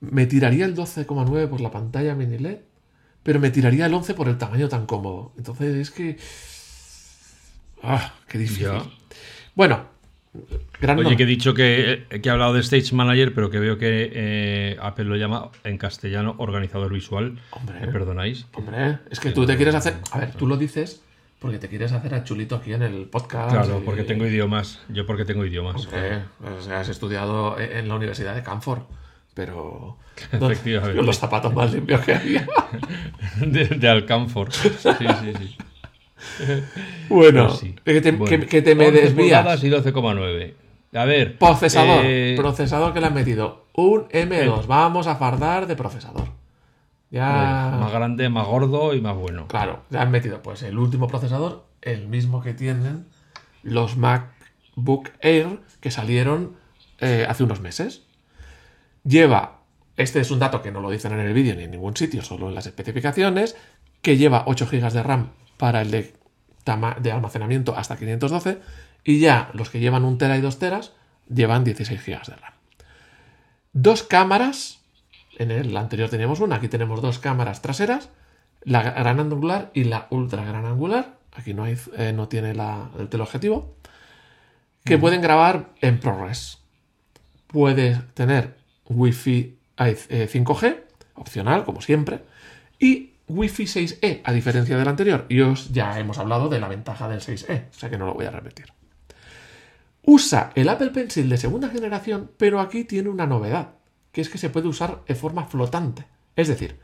[0.01, 2.57] me tiraría el 12,9 por la pantalla mini LED,
[3.23, 5.31] pero me tiraría el 11 por el tamaño tan cómodo.
[5.37, 6.17] Entonces es que...
[7.83, 8.69] Ah, qué difícil.
[9.55, 9.85] Bueno,
[10.79, 14.11] gran Oye, que he dicho que, he hablado de Stage Manager, pero que veo que
[14.13, 17.39] eh, Apple lo llama en castellano organizador visual.
[17.51, 18.47] Hombre, ¿Me perdonáis?
[18.53, 19.97] Hombre, es que tú te quieres hacer...
[20.11, 21.03] A ver, tú lo dices
[21.39, 23.51] porque te quieres hacer a chulito aquí en el podcast.
[23.51, 24.79] Claro, porque tengo idiomas.
[24.89, 25.85] Yo porque tengo idiomas.
[25.85, 26.23] Hombre,
[26.71, 28.83] has estudiado en la Universidad de Canford
[29.33, 29.97] pero
[30.31, 31.01] Efectivamente.
[31.01, 32.47] los zapatos más limpios que había.
[33.39, 34.51] de, de Alcanfor.
[34.53, 35.57] Sí, sí, sí.
[37.09, 39.63] Bueno, pues que, te, me desvías.
[39.63, 40.53] y 12,9.
[40.93, 41.37] A ver.
[41.37, 42.01] Procesador.
[42.05, 43.65] Eh, procesador que le han metido.
[43.73, 44.67] Un M2.
[44.67, 46.27] Vamos a fardar de procesador.
[47.09, 47.77] Ya.
[47.79, 49.47] más grande, más gordo y más bueno.
[49.47, 53.07] Claro, le han metido pues el último procesador, el mismo que tienen
[53.63, 56.55] los MacBook Air que salieron
[56.99, 58.03] eh, hace unos meses.
[59.03, 59.61] Lleva,
[59.97, 62.21] este es un dato que no lo dicen en el vídeo ni en ningún sitio,
[62.21, 63.55] solo en las especificaciones,
[64.01, 66.13] que lleva 8 GB de RAM para el de,
[66.99, 68.59] de almacenamiento hasta 512
[69.03, 70.93] y ya los que llevan 1 tera y 2 teras
[71.27, 72.53] llevan 16 GB de RAM.
[73.73, 74.79] Dos cámaras,
[75.37, 78.09] en el anterior teníamos una, aquí tenemos dos cámaras traseras,
[78.63, 83.07] la gran angular y la ultra gran angular, aquí no, hay, eh, no tiene el
[83.09, 83.75] teleobjetivo,
[84.83, 86.59] que pueden grabar en ProRes.
[87.47, 90.83] Puede tener Wi-Fi 5G, eh,
[91.15, 92.21] opcional, como siempre,
[92.79, 95.25] y Wi-Fi 6E, a diferencia del anterior.
[95.29, 98.13] Y os ya hemos hablado de la ventaja del 6E, o sea que no lo
[98.13, 98.67] voy a repetir.
[100.03, 103.75] Usa el Apple Pencil de segunda generación, pero aquí tiene una novedad,
[104.11, 106.05] que es que se puede usar de forma flotante.
[106.35, 106.79] Es decir,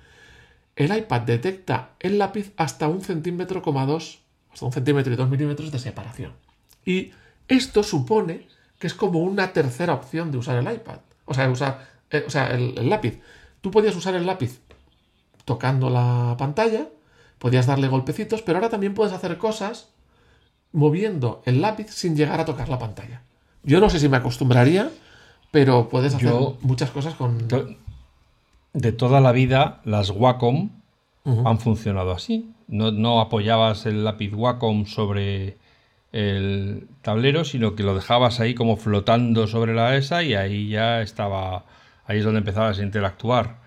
[0.75, 4.21] el iPad detecta el lápiz hasta un centímetro, dos,
[4.53, 6.33] hasta un centímetro y dos milímetros de separación.
[6.85, 7.11] Y
[7.47, 10.99] esto supone que es como una tercera opción de usar el iPad.
[11.27, 13.19] O sea, usar eh, o sea, el, lápiz.
[13.61, 14.61] Tú podías usar el lápiz
[15.45, 16.87] tocando la pantalla,
[17.39, 19.89] podías darle golpecitos, pero ahora también puedes hacer cosas
[20.71, 23.21] moviendo el lápiz sin llegar a tocar la pantalla.
[23.63, 24.89] Yo no sé si me acostumbraría,
[25.51, 27.47] pero puedes hacer muchas cosas con...
[28.73, 30.69] De toda la vida, las Wacom
[31.25, 32.53] han funcionado así.
[32.67, 35.57] No, no, apoyabas el lápiz Wacom sobre
[36.17, 41.01] el tablero, sino que lo dejabas ahí como flotando sobre la ESA y ahí ya
[41.01, 41.65] estaba
[42.07, 43.57] Ahí es donde empezabas a interactuar.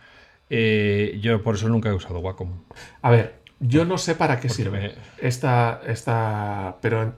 [0.49, 2.63] Eh, yo por eso nunca he usado Wacom.
[3.03, 7.15] A ver, yo no sé para qué sirve esta, esta, pero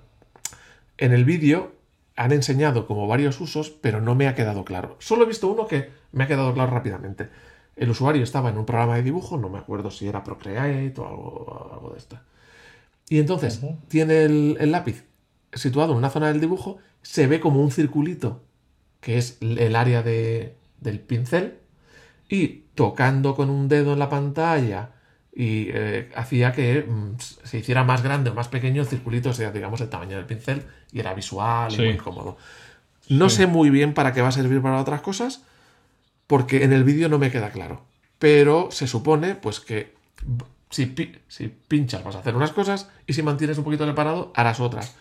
[0.99, 1.73] en, el vídeo
[2.17, 4.97] han enseñado como varios usos, pero no me ha quedado claro.
[4.99, 7.29] Solo he visto uno que me ha quedado claro rápidamente.
[7.77, 11.07] El usuario estaba en un programa de dibujo, no me acuerdo si era Procreate o
[11.07, 12.19] algo, de esto.
[13.09, 15.05] Y entonces tiene el, el, lápiz
[15.53, 18.43] situado en una zona del dibujo, se ve como un circulito,
[19.01, 21.59] que es el área de, del pincel
[22.29, 24.91] y tocando con un dedo en la pantalla
[25.35, 29.51] y eh, hacía que mm, se hiciera más grande o más pequeño el circulito, sea,
[29.51, 30.63] digamos, el tamaño del pincel
[30.93, 32.37] y era visual y muy cómodo.
[33.09, 35.43] No sé muy bien para qué va a servir para otras cosas,
[36.27, 37.85] porque en el vídeo no me queda claro.
[38.19, 39.95] Pero se supone, pues, que
[40.71, 40.95] si,
[41.29, 44.95] si pinchas vas a hacer unas cosas y si mantienes un poquito separado harás otras.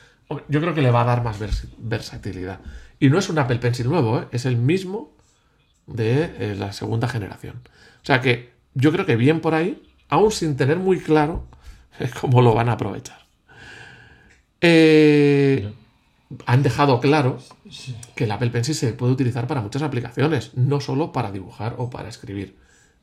[0.47, 1.37] Yo creo que le va a dar más
[1.77, 2.59] versatilidad.
[2.99, 4.27] Y no es un Apple Pencil nuevo, ¿eh?
[4.31, 5.11] es el mismo
[5.87, 7.61] de eh, la segunda generación.
[8.01, 11.47] O sea que yo creo que bien por ahí, aún sin tener muy claro
[12.21, 13.25] cómo lo van a aprovechar.
[14.61, 15.73] Eh,
[16.45, 17.39] han dejado claro
[18.15, 21.89] que el Apple Pencil se puede utilizar para muchas aplicaciones, no solo para dibujar o
[21.89, 22.55] para escribir.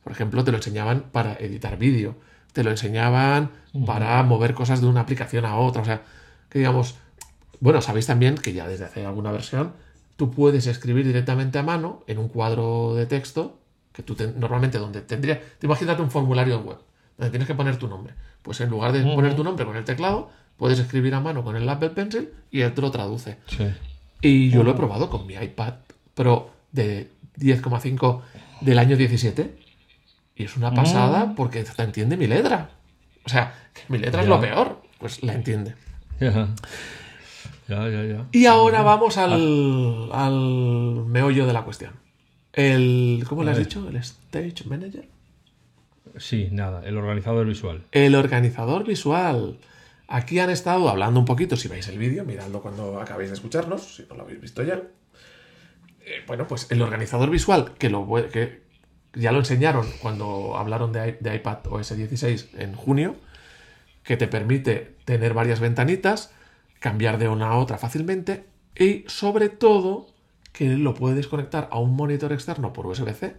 [0.03, 2.15] Por ejemplo, te lo enseñaban para editar vídeo,
[2.53, 3.51] te lo enseñaban
[3.85, 5.81] para mover cosas de una aplicación a otra.
[5.81, 6.01] O sea,
[6.49, 6.95] que digamos,
[7.59, 9.73] bueno, sabéis también que ya desde hace alguna versión
[10.15, 13.57] tú puedes escribir directamente a mano en un cuadro de texto
[13.93, 16.77] que tú normalmente donde tendría, te imagínate un formulario web
[17.17, 18.13] donde tienes que poner tu nombre.
[18.41, 21.55] Pues en lugar de poner tu nombre con el teclado, puedes escribir a mano con
[21.55, 23.37] el Apple Pencil y él te lo traduce.
[24.21, 25.75] Y yo lo he probado con mi iPad
[26.13, 28.21] Pro de 10,5
[28.61, 29.55] del año 17
[30.35, 31.35] y es una pasada mm.
[31.35, 32.71] porque te entiende mi letra.
[33.25, 33.53] O sea,
[33.89, 35.75] mi letra es lo peor, pues la entiende.
[38.31, 41.93] Y ahora vamos al, al meollo de la cuestión.
[42.53, 43.87] El, ¿Cómo le has dicho?
[43.87, 45.07] ¿El Stage Manager?
[46.17, 47.83] Sí, nada, el organizador visual.
[47.91, 49.59] El organizador visual.
[50.07, 53.95] Aquí han estado hablando un poquito, si veis el vídeo, miradlo cuando acabéis de escucharnos,
[53.95, 54.81] si no lo habéis visto ya.
[56.01, 58.63] Eh, bueno, pues el organizador visual, que, lo, que
[59.13, 63.15] ya lo enseñaron cuando hablaron de, de iPad OS 16 en junio,
[64.03, 66.33] que te permite tener varias ventanitas,
[66.79, 70.07] cambiar de una a otra fácilmente y sobre todo
[70.53, 73.35] que lo puedes conectar a un monitor externo por USB-C.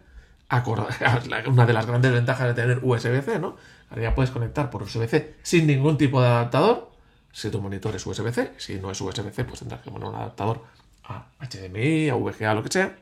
[1.47, 3.57] Una de las grandes ventajas de tener USB-C, ¿no?
[3.89, 6.91] Ahora ya puedes conectar por USB-C sin ningún tipo de adaptador.
[7.33, 10.65] Si tu monitor es USB-C, si no es USB-C, pues tendrás que poner un adaptador
[11.05, 12.99] a HDMI, a VGA, lo que sea.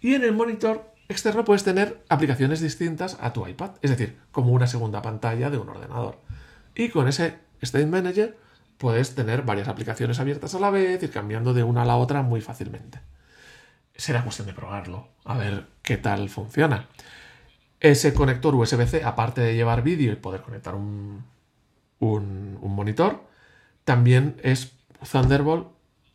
[0.00, 4.52] Y en el monitor externo puedes tener aplicaciones distintas a tu iPad, es decir, como
[4.52, 6.18] una segunda pantalla de un ordenador.
[6.74, 8.38] Y con ese State Manager
[8.80, 12.22] puedes tener varias aplicaciones abiertas a la vez, ir cambiando de una a la otra
[12.22, 12.98] muy fácilmente.
[13.94, 16.88] Será cuestión de probarlo, a ver qué tal funciona.
[17.78, 21.24] Ese conector USB-C, aparte de llevar vídeo y poder conectar un,
[21.98, 23.22] un, monitor,
[23.84, 24.72] también es
[25.12, 25.68] Thunderbolt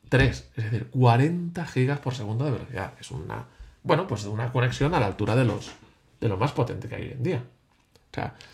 [0.10, 2.94] 3, es decir, 40 GB por segundo de velocidad.
[3.00, 3.46] Es una,
[3.84, 5.72] bueno, pues una conexión a la altura de los,
[6.20, 7.44] de lo más potente que hay hoy en día.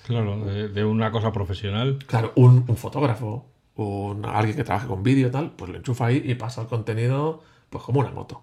[0.06, 2.00] claro, de, una cosa profesional.
[2.08, 6.08] Claro, un, un fotógrafo, un, alguien que trabaje con vídeo y tal, pues lo enchufa
[6.08, 8.42] ahí y pasa el contenido pues como una moto.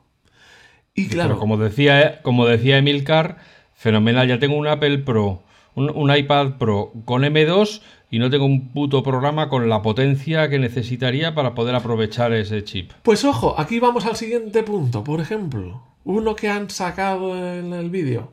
[0.94, 1.38] Y claro.
[1.38, 3.38] como decía, como decía Emilcar,
[3.74, 5.42] fenomenal, ya tengo un Apple Pro,
[5.74, 10.58] un, iPad Pro con M2 y no tengo un puto programa con la potencia que
[10.58, 12.90] necesitaría para poder aprovechar ese chip.
[13.02, 15.04] Pues ojo, aquí vamos al siguiente punto.
[15.04, 18.28] Por ejemplo, uno que han sacado en el vídeo,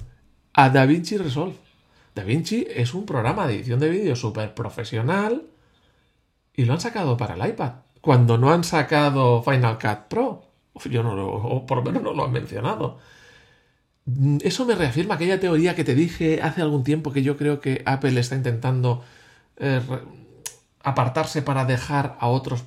[0.54, 1.56] a DaVinci Resolve.
[2.16, 5.44] DaVinci es un programa de edición de vídeo súper profesional
[6.56, 7.74] y lo han sacado para el iPad.
[8.02, 10.44] Cuando no han sacado Final Cut Pro.
[10.86, 13.00] Yo no lo, o por lo menos no lo han mencionado.
[14.06, 17.60] Mm, eso me reafirma aquella teoría que te dije hace algún tiempo que yo creo
[17.60, 19.04] que Apple está intentando
[19.58, 19.82] eh,
[20.84, 22.66] apartarse para dejar a otros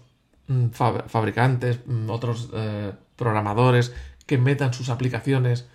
[0.49, 3.95] mm, fabricantes, mm, otros eh, programadores
[4.27, 5.69] que metan sus aplicaciones.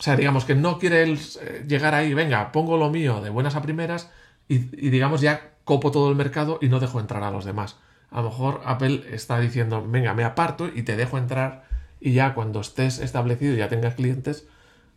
[0.00, 3.56] O sea, digamos que no quiere eh, llegar ahí, venga, pongo lo mío de buenas
[3.56, 4.10] a primeras
[4.48, 7.76] y digamos ya copo todo el mercado y no dejo entrar a los demás.
[8.10, 11.64] A lo mejor Apple está diciendo, venga, me aparto y te dejo entrar
[12.00, 14.46] y ya cuando estés establecido y ya tengas clientes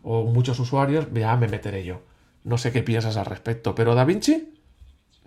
[0.02, 2.04] o muchos usuarios, ya me meteré yo.
[2.46, 4.54] No sé qué piensas al respecto, pero Da Vinci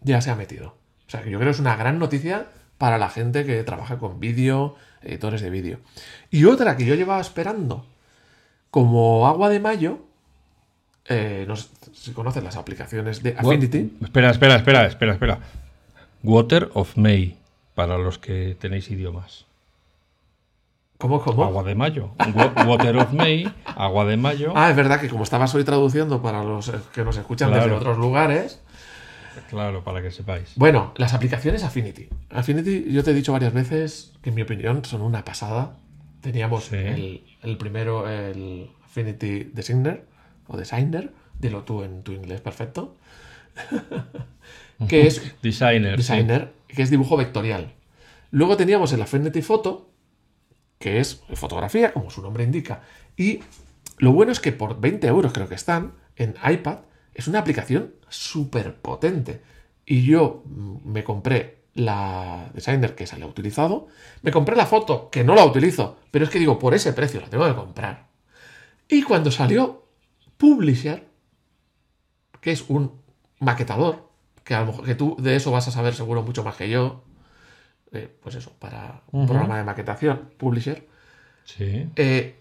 [0.00, 0.78] ya se ha metido.
[1.07, 2.46] O sea, que yo creo que es una gran noticia
[2.78, 5.80] para la gente que trabaja con vídeo, editores de vídeo.
[6.30, 7.85] Y otra que yo llevaba esperando
[8.70, 9.98] como agua de mayo
[11.07, 13.96] eh, no sé si conoces las aplicaciones de Affinity.
[14.02, 15.38] espera, espera, espera, espera, espera.
[16.22, 17.37] Water of May,
[17.74, 19.46] para los que tenéis idiomas.
[20.98, 21.44] ¿Cómo, cómo?
[21.44, 22.11] Agua de mayo.
[22.66, 24.52] Water of May, agua de mayo.
[24.57, 27.98] Ah, es verdad que como estabas hoy traduciendo para los que nos escuchan desde otros
[27.98, 28.61] lugares.
[29.50, 30.52] Claro, para que sepáis.
[30.57, 32.09] Bueno, las aplicaciones Affinity.
[32.30, 35.76] Affinity, yo te he dicho varias veces que en mi opinión son una pasada.
[36.20, 40.07] Teníamos el, el, primero, el Affinity Designer,
[40.46, 42.97] o designer, dilo tú en tu inglés perfecto,
[44.88, 47.73] que es designer, designer que es dibujo vectorial.
[48.31, 49.88] Luego teníamos el Affinity Photo,
[50.79, 52.83] que es fotografía, como su nombre indica.
[53.16, 53.40] Y
[53.99, 56.79] lo bueno es que por 20 euros creo que están en iPad,
[57.14, 59.40] es una aplicación súper potente.
[59.87, 60.42] Y yo
[60.85, 63.88] me compré la Designer, que se la he utilizado.
[64.23, 67.20] Me compré la foto, que no la utilizo, pero es que digo, por ese precio
[67.20, 68.09] la tengo que comprar.
[68.88, 69.87] Y cuando salió
[70.37, 71.07] Publisher,
[72.44, 72.92] que es un
[73.40, 74.07] maquetador,
[74.44, 76.68] que a lo mejor que tú de eso vas a saber seguro mucho más que
[76.68, 77.02] yo.
[77.90, 80.87] Eh, pues eso, para un programa de maquetación, Publisher.
[81.44, 81.88] Sí.
[81.96, 82.35] Eh,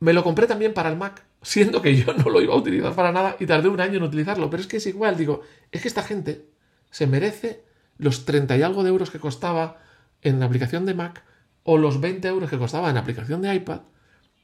[0.00, 1.24] me lo compré también para el Mac.
[1.42, 4.04] siendo que yo no lo iba a utilizar para nada y tardé un año en
[4.04, 4.48] utilizarlo.
[4.48, 6.46] Pero es que es igual, digo, es que esta gente
[6.90, 7.64] se merece
[7.98, 9.76] los 30 y algo de euros que costaba
[10.22, 11.22] en la aplicación de Mac
[11.64, 13.82] o los 20 euros que costaba en la aplicación de iPad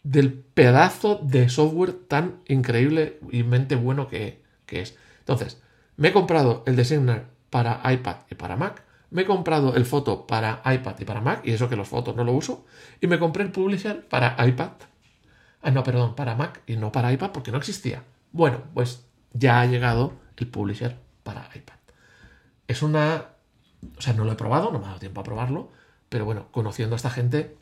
[0.02, 4.41] del pedazo de software tan increíble y mente bueno que,
[4.72, 4.96] que es.
[5.18, 5.60] Entonces,
[5.98, 8.82] me he comprado el Designer para iPad y para Mac.
[9.10, 12.16] Me he comprado el Photo para iPad y para Mac, y eso que los fotos
[12.16, 12.64] no lo uso.
[13.02, 14.70] Y me compré el Publisher para iPad.
[15.60, 18.02] Ah, no, perdón, para Mac y no para iPad porque no existía.
[18.32, 19.04] Bueno, pues
[19.34, 21.76] ya ha llegado el Publisher para iPad.
[22.66, 23.26] Es una...
[23.98, 25.70] O sea, no lo he probado, no me ha dado tiempo a probarlo,
[26.08, 27.56] pero bueno, conociendo a esta gente,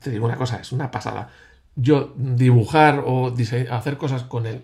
[0.00, 1.30] te digo una cosa, es una pasada.
[1.74, 3.34] Yo dibujar o
[3.70, 4.62] hacer cosas con el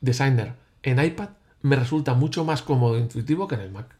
[0.00, 1.30] Designer en iPad
[1.62, 3.96] me resulta mucho más cómodo e intuitivo que en el Mac.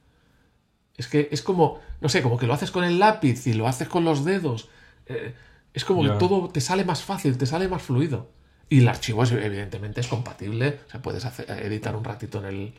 [0.97, 3.67] Es que es como, no sé, como que lo haces con el lápiz y lo
[3.67, 4.69] haces con los dedos.
[5.07, 5.35] Eh,
[5.75, 8.31] es como que todo te sale más fácil, te sale más fluido.
[8.69, 10.81] Y el archivo es, evidentemente es compatible.
[10.87, 12.75] O sea, puedes editar un ratito en el,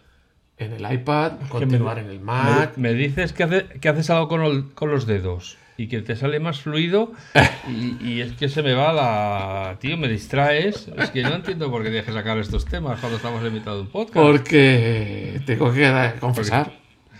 [0.57, 2.75] en el iPad, continuar en el Mac.
[2.77, 6.61] Me, dices que, que haces algo con, con, los dedos y que te sale más
[6.61, 7.13] fluido
[8.01, 9.77] y, es que se me va la...
[9.79, 10.89] Tío, me distraes.
[10.97, 13.87] Es que no entiendo por qué dejes sacar estos temas cuando estamos invitados a un
[13.87, 14.13] podcast.
[14.13, 16.71] Porque tengo que confesar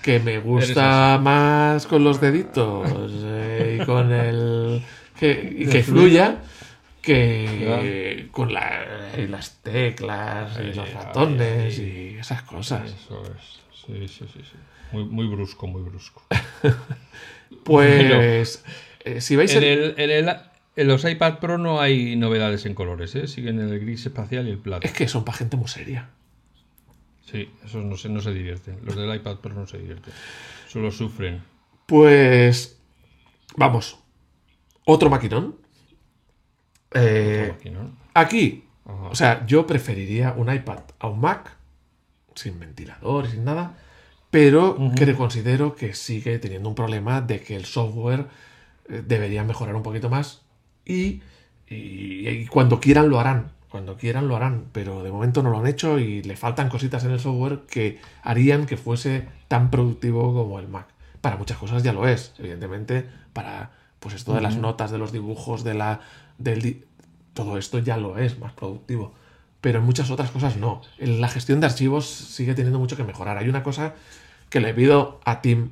[0.02, 2.90] que me gusta más con los deditos
[3.24, 4.82] eh, y con el...
[5.20, 6.38] Que, y que fluya
[7.02, 12.84] que con las teclas y los ratones y esas cosas.
[12.86, 13.67] Eso es.
[13.88, 14.40] Sí, sí, sí.
[14.44, 14.58] sí.
[14.92, 16.24] Muy, muy brusco, muy brusco.
[17.64, 18.64] Pues
[19.06, 19.56] eh, si veis...
[19.56, 19.96] En, el,
[20.76, 23.28] en, los iPad Pro no hay novedades en colores, ¿eh?
[23.28, 24.86] siguen en el gris espacial y el plata.
[24.86, 26.10] Es que son para gente muy seria.
[27.32, 28.80] Sí, esos no se, no se divierten.
[28.84, 30.14] Los del iPad Pro no se divierten.
[30.68, 31.42] Solo sufren.
[31.86, 32.78] Pues...
[33.56, 33.98] Vamos.
[34.86, 35.58] Otro maquinón.
[36.94, 37.54] Eh,
[38.14, 38.64] aquí.
[38.86, 41.57] O sea, yo preferiría un iPad a un Mac.
[42.38, 43.76] Sin ventilador, sin nada
[44.30, 48.28] pero que considero que sigue teniendo un problema de que el software
[48.90, 50.42] eh, debería mejorar un poquito más
[50.86, 51.22] y,
[52.50, 56.00] cuando quieran lo harán, cuando quieran lo harán, pero de momento no lo han hecho
[56.00, 60.70] y le faltan cositas en el software que harían que fuese tan productivo como el
[60.70, 60.88] Mac.
[61.20, 65.12] Para muchas cosas ya lo es, evidentemente, para pues esto de las notas, de los
[65.12, 66.00] dibujos, de la
[66.38, 66.86] del
[67.34, 69.14] todo esto ya lo es más productivo
[69.62, 70.82] pero en muchas otras cosas no.
[71.00, 73.38] La gestión de archivos sigue teniendo mucho que mejorar.
[73.38, 73.96] Hay una cosa
[74.50, 75.72] que le pido a Tim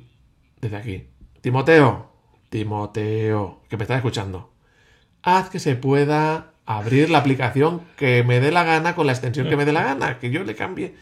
[0.60, 1.06] desde aquí.
[1.40, 2.10] Timoteo,
[2.48, 4.52] Timoteo, que me está escuchando.
[5.22, 9.48] Haz que se pueda abrir la aplicación que me dé la gana con la extensión
[9.48, 10.94] que me dé la gana, que yo le cambie.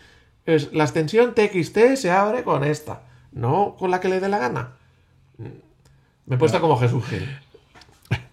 [0.44, 4.38] Es, la extensión TXT se abre con esta, no con la que le dé la
[4.38, 4.72] gana.
[6.26, 7.28] Me he puesto como Jesús Gil.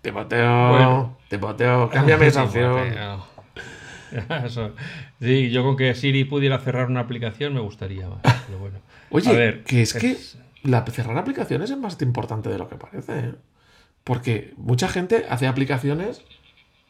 [0.01, 3.21] Timoteo, Timoteo, cámbiame esa opción.
[5.19, 8.19] Sí, yo con que Siri pudiera cerrar una aplicación me gustaría más.
[8.47, 8.79] Pero bueno.
[9.09, 10.17] Oye, que es, que
[10.63, 13.19] la, cerrar aplicaciones es más importante de lo que parece.
[13.19, 13.35] ¿eh?
[14.03, 16.21] Porque mucha gente hace aplicaciones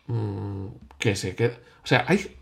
[0.08, 0.68] mm,
[1.00, 1.58] que se queda.
[1.84, 2.36] O sea, hay,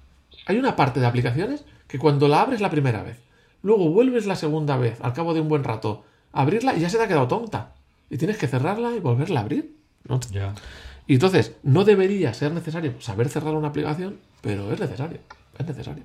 [0.46, 3.20] hay una parte de aplicaciones que cuando la abres la primera vez,
[3.64, 6.90] luego vuelves la segunda vez, al cabo de un buen rato, a abrirla y ya
[6.90, 7.74] se te ha quedado tonta.
[8.10, 9.76] Y tienes que cerrarla y volverla a abrir.
[10.32, 10.54] Ya.
[11.10, 15.18] Y entonces, no debería ser necesario saber cerrar una aplicación, pero es necesario.
[15.58, 16.04] Es necesario.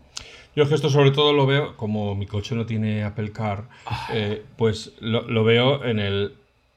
[0.56, 3.68] Yo es que esto sobre todo lo veo, como mi coche no tiene Apple Car,
[3.84, 4.08] ah.
[4.14, 6.32] eh, pues lo, veo en el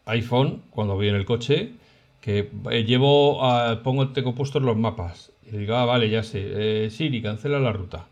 [0.08, 1.72] iPhone, cuando voy en el coche,
[2.20, 3.40] que eh, llevo,
[3.82, 5.32] pongo, tengo puestos los mapas.
[5.50, 8.08] Y digo, ah, vale, ya sé, eh, Siri, cancela la ruta.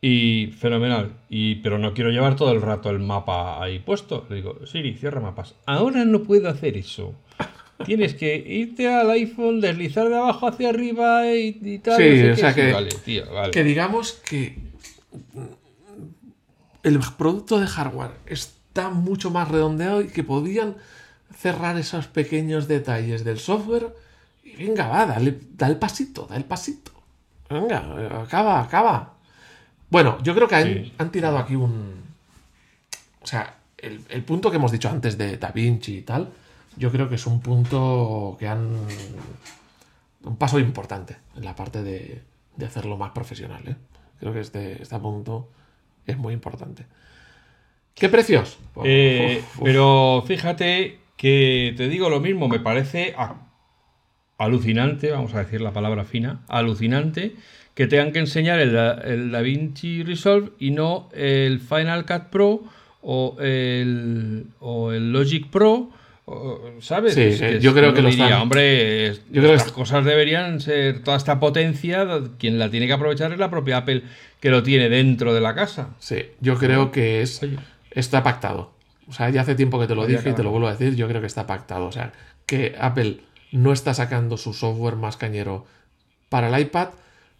[0.00, 1.12] Y fenomenal.
[1.28, 4.24] Y, pero no quiero llevar todo el rato el mapa ahí puesto.
[4.30, 5.56] Le digo, Siri, cierra mapas.
[5.66, 7.14] Ahora no puedo hacer eso.
[7.84, 11.96] Tienes que irte al iPhone, deslizar de abajo hacia arriba y, tal.
[11.96, 12.88] Sí, o sea que,
[13.52, 14.58] que digamos que
[16.82, 20.76] el producto de hardware está mucho más redondeado y que podían
[21.36, 23.94] cerrar esos pequeños detalles del software.
[24.44, 26.92] Y venga, va, dale, da el pasito, da el pasito.
[27.48, 29.14] Venga, acaba, acaba.
[29.88, 31.94] Bueno, yo creo que han, tirado aquí un.
[33.22, 36.30] O sea, el, el, punto que hemos dicho antes de Da Vinci y tal
[36.76, 38.76] yo creo que es un punto que han.
[40.24, 42.22] un paso importante en la parte de,
[42.64, 43.62] hacerlo más profesional.
[43.66, 43.76] ¿eh?
[44.18, 45.48] Creo que este, este punto
[46.06, 46.84] es muy importante.
[47.94, 48.58] ¿Qué precios?
[48.84, 53.14] Eh, pero fíjate que te digo lo mismo, me parece
[54.38, 57.34] alucinante, vamos a decir la palabra fina, alucinante
[57.74, 62.64] que tengan que enseñar el, el DaVinci Resolve y no el Final Cut Pro
[63.02, 65.90] o el, o el Logic Pro
[66.80, 67.14] ¿Sabes?
[67.14, 69.74] Sí, Es yo creo que lo diría, están- hombre, es- Yo creo que estas est-
[69.74, 72.06] cosas deberían ser, toda esta potencia,
[72.38, 74.02] quien la tiene que aprovechar es la propia Apple
[74.40, 75.90] que lo tiene dentro de la casa.
[75.98, 77.58] Sí, yo creo que es Oye.
[77.90, 78.72] está pactado.
[79.08, 80.94] O sea, ya hace tiempo que te lo dije y te lo vuelvo a decir,
[80.94, 81.86] yo creo que está pactado.
[81.86, 82.12] O sea,
[82.46, 83.20] que Apple
[83.52, 85.66] no está sacando su software más cañero
[86.28, 86.90] para el iPad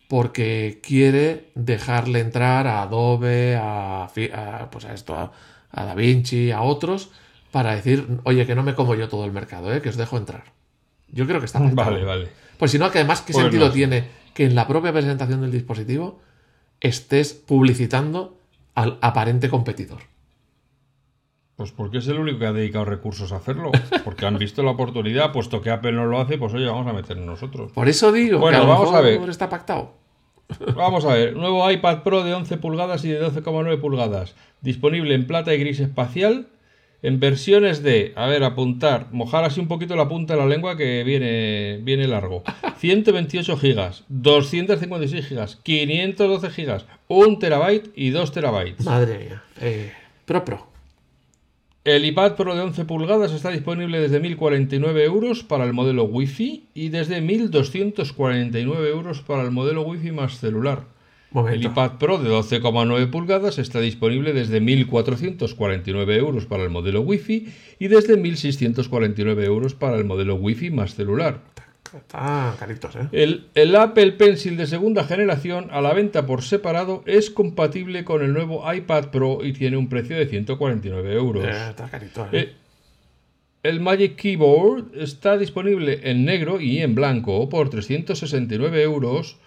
[0.09, 5.33] porque quiere dejarle entrar a Adobe, a, a, pues a esto, a,
[5.71, 7.11] a DaVinci, a otros,
[7.51, 9.83] para decir, oye, que no me como yo todo el mercado, ¿eh?
[9.83, 10.45] que os dejo entrar.
[11.09, 11.91] Yo creo que está pactado.
[11.91, 12.29] Vale, vale.
[12.59, 15.41] Pues si no, que además, ¿qué Pues sentido no tiene que en la propia presentación
[15.41, 16.21] del dispositivo
[16.81, 18.39] estés publicitando
[18.75, 20.03] al aparente competidor?
[21.57, 23.71] Pues porque es el único que ha dedicado recursos a hacerlo.
[24.05, 26.95] Porque han visto la oportunidad, puesto que Apple no lo hace, pues oye, vamos a
[26.95, 27.71] meternos nosotros.
[27.73, 29.29] Por eso digo Bueno, que a lo vamos a ver.
[29.29, 29.93] está pactado.
[30.75, 35.27] Vamos a ver, nuevo iPad Pro de 11 pulgadas y de 12,9 pulgadas, disponible en
[35.27, 36.49] plata y gris espacial,
[37.03, 40.77] en versiones de, a ver, apuntar, mojar así un poquito la punta de la lengua
[40.77, 42.43] que viene, viene largo.
[42.79, 48.85] 128 gigas, 256 gigas, 512 gigas, 1 terabyte y 2 terabytes.
[48.85, 49.43] Madre mía.
[49.61, 49.93] Eh,
[50.25, 50.71] pro Pro.
[51.83, 56.67] El iPad Pro de 11 pulgadas está disponible desde 1.049 euros para el modelo Wi-Fi
[56.75, 60.85] y desde 1.249 euros para el modelo Wi-Fi más celular.
[61.31, 61.69] El Momento.
[61.69, 67.89] iPad Pro de 12,9 pulgadas está disponible desde 1.449 euros para el modelo Wi-Fi y
[67.89, 71.41] desde 1.649 euros para el modelo Wi-Fi más celular.
[71.95, 73.09] Están caritos, ¿eh?
[73.13, 78.23] El, el Apple Pencil de segunda generación a la venta por separado es compatible con
[78.23, 81.45] el nuevo iPad Pro y tiene un precio de 149 euros.
[81.45, 82.29] Eh, está carito, ¿eh?
[82.33, 82.53] Eh,
[83.63, 89.39] el Magic Keyboard está disponible en negro y en blanco por 369 euros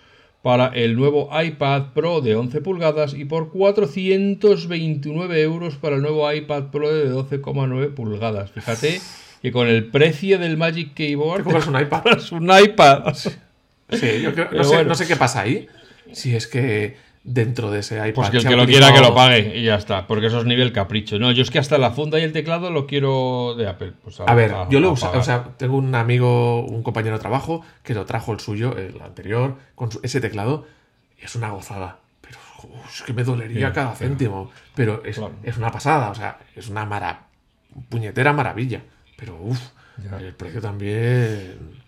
[0.44, 6.32] para el nuevo iPad Pro de 11 pulgadas y por 429 euros para el nuevo
[6.32, 8.52] iPad Pro de 12,9 pulgadas.
[8.52, 9.02] Fíjate
[9.41, 12.04] que con el precio del Magic Te Keyboard compras un iPad.
[12.34, 13.14] un iPad.
[13.16, 14.89] Sí, yo creo, no, Pero sé, bueno.
[14.89, 15.68] no sé qué pasa ahí.
[16.12, 18.13] Si es que dentro de ese iPad.
[18.15, 20.45] Pues que el que lo quiera que lo pague y ya está, porque eso es
[20.45, 21.17] nivel capricho.
[21.19, 23.93] No, yo es que hasta la funda y el teclado lo quiero de Apple.
[24.03, 27.63] Pues A ver, yo lo uso, o sea, tengo un amigo, un compañero de trabajo
[27.84, 30.65] que lo trajo el suyo, el anterior, con su- ese teclado,
[31.21, 31.99] y es una gozada.
[32.21, 34.51] Pero uf, es que me dolería Sí, cada céntimo.
[34.76, 35.34] Pero es, Claro.
[35.43, 37.28] es una pasada, o sea, es una mara,
[37.89, 38.82] puñetera maravilla.
[39.15, 39.61] Pero uff,
[40.19, 41.82] el precio también.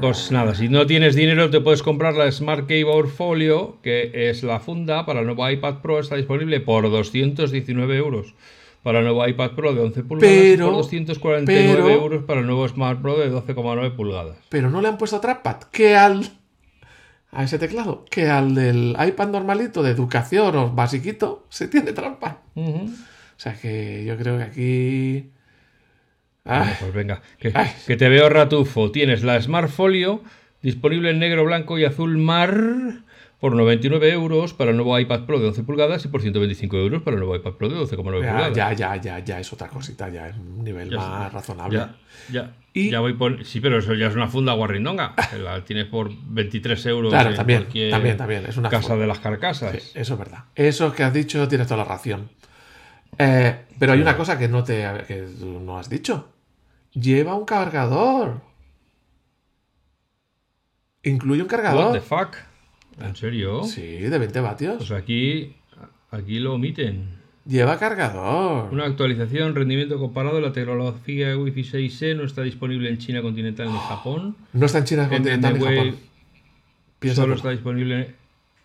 [0.00, 4.42] Pues nada, si no tienes dinero te puedes comprar la Smart Keyboard Folio, que es
[4.42, 8.34] la funda para el nuevo iPad Pro, está disponible por 219 euros.
[8.82, 12.46] Para el nuevo iPad Pro de 11 pulgadas y por 249 pero- euros para el
[12.46, 14.36] nuevo Smart Pro de 12,9 pulgadas.
[14.48, 16.24] Pero no le han puesto trackpad, que al.
[17.32, 21.90] a ese teclado, que al del iPad normalito de educación o basiquito, se tiene.
[22.54, 22.90] Ujú.
[22.90, 25.30] O sea que yo creo que aquí.
[26.46, 27.70] Bueno, pues venga, que, Ay.
[27.86, 28.90] que te veo ratufo.
[28.90, 30.22] Tienes la Smart Folio
[30.62, 32.54] disponible en negro, blanco y azul mar
[33.40, 37.02] por 99 euros para el nuevo iPad Pro de 11 pulgadas y por 125 euros
[37.02, 38.56] para el nuevo iPad Pro de 12,9 ya, pulgadas.
[38.56, 41.28] ya, ya, ya, ya es otra cosita, ya es un nivel Ya más está.
[41.28, 41.78] razonable.
[41.78, 41.94] Ya,
[42.32, 42.52] ya.
[42.72, 43.44] Y- ya voy por...
[43.44, 45.14] Sí, pero eso ya es una funda guarrindonga.
[45.42, 48.46] La tienes por 23 euros Claro, en también, cualquier también, también.
[48.46, 49.72] Es una casa de las carcasas.
[49.82, 50.44] Sí, eso es verdad.
[50.54, 52.28] Eso que has dicho tienes toda la ración.
[53.18, 56.32] Eh, pero hay una cosa que no te que no has dicho.
[56.98, 58.40] Lleva un cargador.
[61.02, 62.00] Incluye un What the cargador.
[62.00, 62.36] fuck?
[63.00, 63.64] ¿En serio?
[63.64, 64.76] Sí, de 20 vatios.
[64.78, 65.54] Pues aquí,
[66.10, 67.16] aquí lo omiten.
[67.44, 68.72] Lleva cargador.
[68.72, 73.78] Una actualización, rendimiento comparado, la tecnología Wi-Fi 6E no está disponible en China continental ni
[73.78, 74.36] Japón.
[74.52, 75.96] No está en China continental ni Japón.
[76.98, 78.14] Piensa solo está disponible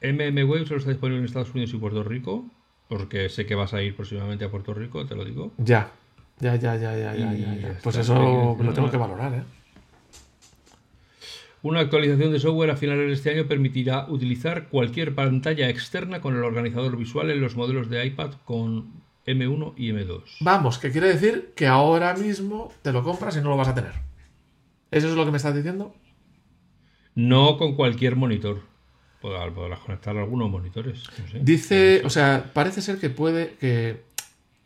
[0.01, 2.45] MMWave solo está disponible en Estados Unidos y Puerto Rico,
[2.87, 5.51] porque sé que vas a ir próximamente a Puerto Rico, te lo digo.
[5.57, 5.91] Ya.
[6.41, 9.43] Ya, ya, ya, ya, ya, ya, Pues eso lo tengo que valorar, ¿eh?
[11.63, 16.35] Una actualización de software a finales de este año permitirá utilizar cualquier pantalla externa con
[16.35, 20.23] el organizador visual en los modelos de iPad con M1 y M2.
[20.39, 23.75] Vamos, que quiere decir que ahora mismo te lo compras y no lo vas a
[23.75, 23.93] tener.
[24.89, 25.93] ¿Eso es lo que me estás diciendo?
[27.13, 28.61] No con cualquier monitor.
[29.21, 31.03] Podrás, podrás conectar algunos monitores.
[31.19, 31.39] no sé.
[31.43, 34.01] Dice, o sea, parece ser que puede que,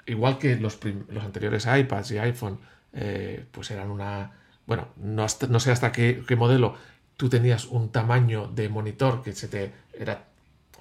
[0.06, 0.80] igual que los,
[1.22, 2.60] anteriores iPads y iPhone,
[2.93, 4.32] eh, pues eran una...
[4.66, 6.76] Bueno, no, sé hasta qué, modelo
[7.18, 10.26] tú tenías un tamaño de monitor que se te era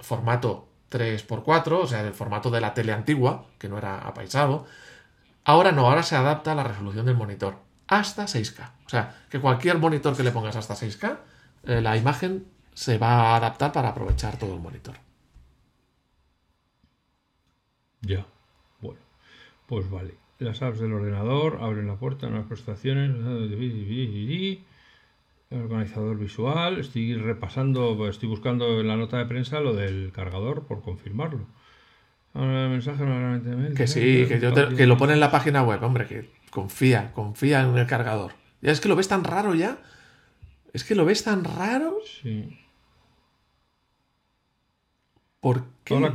[0.01, 4.65] formato 3x4, o sea, el formato de la tele antigua, que no era apaisado.
[5.43, 7.57] Ahora no, ahora se adapta a la resolución del monitor
[7.87, 8.71] hasta 6K.
[8.85, 11.19] O sea, que cualquier monitor que le pongas hasta 6K,
[11.63, 14.95] eh, la imagen se va a adaptar para aprovechar todo el monitor.
[18.01, 18.25] Ya.
[19.67, 20.15] Pues vale.
[20.39, 23.11] las apps del ordenador, abren la puerta, unas prestaciones,
[25.49, 30.65] el organizador visual, estoy repasando, estoy buscando en la nota de prensa lo del cargador
[30.65, 31.45] por confirmarlo.
[32.33, 33.05] mensaje
[33.75, 37.61] que sí, que, yo que lo pone en la página web, hombre, que confía, confía
[37.61, 38.33] en el cargador.
[38.61, 39.77] Ya es que lo ves tan raro ya.
[40.73, 41.99] Es que lo ves tan raro.
[42.21, 42.64] Sí.
[45.45, 46.13] Ahora con la,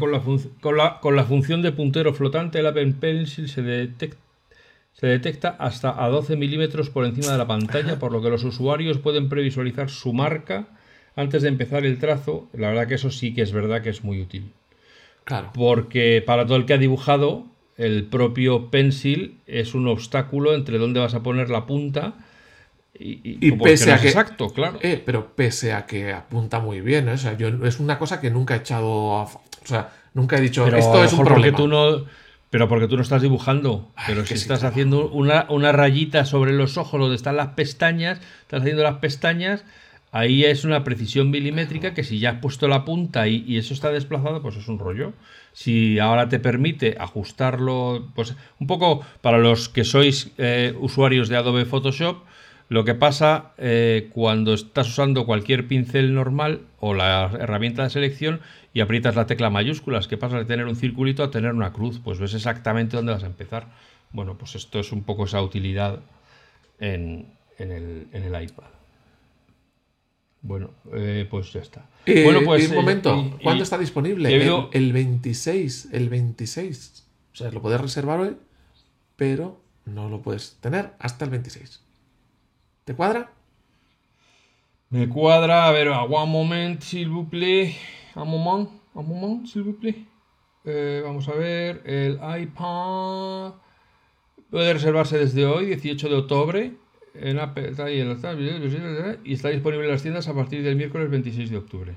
[0.61, 4.19] con, la, con la, función de puntero flotante, el Apple Pencil se detecta,
[4.93, 8.43] se detecta hasta a 12 milímetros por encima de la pantalla, por lo que los
[8.43, 10.67] usuarios pueden previsualizar su marca
[11.15, 12.49] antes de empezar el trazo.
[12.53, 14.51] La verdad que eso sí que es verdad que es muy útil.
[15.23, 15.53] Claro.
[15.55, 20.99] Porque para todo el que ha dibujado, el propio pencil es un obstáculo entre dónde
[20.99, 22.15] vas a poner la punta
[22.95, 24.09] y, pese a que.
[24.09, 24.79] Exacto, claro.
[24.83, 27.13] Eh, pero pese a que apunta muy bien, ¿eh?
[27.13, 28.89] o sea, yo, es una cosa que nunca he echado.
[28.89, 30.67] o sea, nunca he dicho.
[30.67, 31.57] esto es un problema.
[31.57, 32.05] Tú no,
[32.51, 33.91] pero porque tú no estás dibujando.
[34.07, 38.63] pero si estás haciendo una, una, rayita sobre los ojos donde están las pestañas, estás
[38.63, 39.65] haciendo las pestañas,
[40.13, 43.91] ahí es una precisión milimétrica que si ya has puesto la punta y, eso está
[43.93, 45.13] desplazado, pues es un rollo.
[45.53, 51.37] Si ahora te permite ajustarlo, pues un poco para los que sois eh, usuarios de
[51.37, 52.25] Adobe Photoshop,
[52.71, 58.41] lo que pasa eh, cuando estás usando cualquier pincel normal o la herramienta de selección
[58.73, 62.01] y aprietas la tecla mayúsculas, que pasa de tener un circulito a tener una cruz,
[62.03, 63.67] pues ves exactamente dónde vas a empezar.
[64.13, 65.99] Bueno, pues esto es un poco esa utilidad
[66.79, 67.27] en,
[67.59, 68.07] el,
[68.41, 68.71] iPad.
[70.41, 71.87] Bueno, eh, pues ya está.
[72.07, 72.71] Eh, bueno, pues.
[72.71, 74.33] Un momento, ¿cuándo está disponible?
[74.33, 75.89] El, el, 26.
[75.91, 77.05] El 26.
[77.33, 78.37] O sea, lo puedes reservar hoy,
[79.17, 81.90] pero no lo puedes tener hasta el 26.
[82.91, 83.31] ¿Te cuadra?
[84.89, 87.77] Me cuadra, a ver, a one moment, s'il vous plaît.
[88.17, 89.95] Un moment, un moment, s'il vous plaît.
[90.65, 93.53] Eh, vamos a ver, el iPad
[94.51, 96.73] puede reservarse desde hoy, 18 de octubre,
[97.15, 101.97] en Apple y está disponible en las tiendas a partir del miércoles 26 de octubre.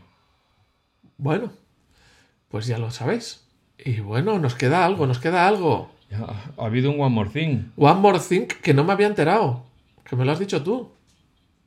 [1.17, 1.53] Bueno,
[2.49, 3.47] pues ya lo sabéis.
[3.79, 5.89] Y bueno, nos queda algo, nos queda algo.
[6.11, 7.71] ha habido un One More Thing.
[7.77, 9.72] One More Thing que no me había enterado.
[10.03, 10.91] Que me lo has dicho tú.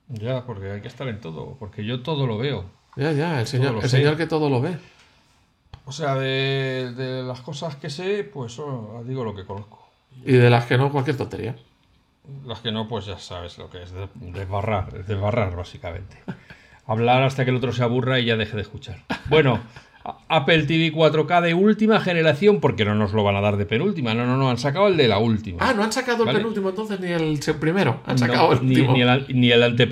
[0.09, 2.65] Ya, porque hay que estar en todo, porque yo todo lo veo.
[2.97, 4.79] Ya, ya, el señor, el señor que todo lo ve.
[5.85, 8.61] O sea, de, las cosas que sé, pues
[9.05, 9.89] digo lo que conozco.
[10.25, 11.57] Y de las que no, cualquier tontería.
[12.45, 16.17] Las que no, pues ya sabes lo que es, desbarrar, desbarrar básicamente.
[16.87, 19.05] Hablar hasta que el otro se aburra y ya deje de escuchar.
[19.29, 19.61] Bueno,
[20.29, 24.15] Apple TV 4K de última generación, porque no nos lo van a dar de penúltima.
[24.15, 25.59] No, no, no, han sacado el de la última.
[25.61, 28.01] Ah, no han sacado el penúltimo entonces ni el primero.
[28.07, 29.27] Han sacado el ni, Ni, el,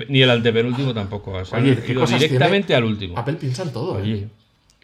[0.09, 1.31] ni, el antepenúltimo tampoco.
[1.31, 3.17] O ido directamente al último.
[3.17, 3.99] Apple piensa en todo.
[4.03, 4.27] ¿eh?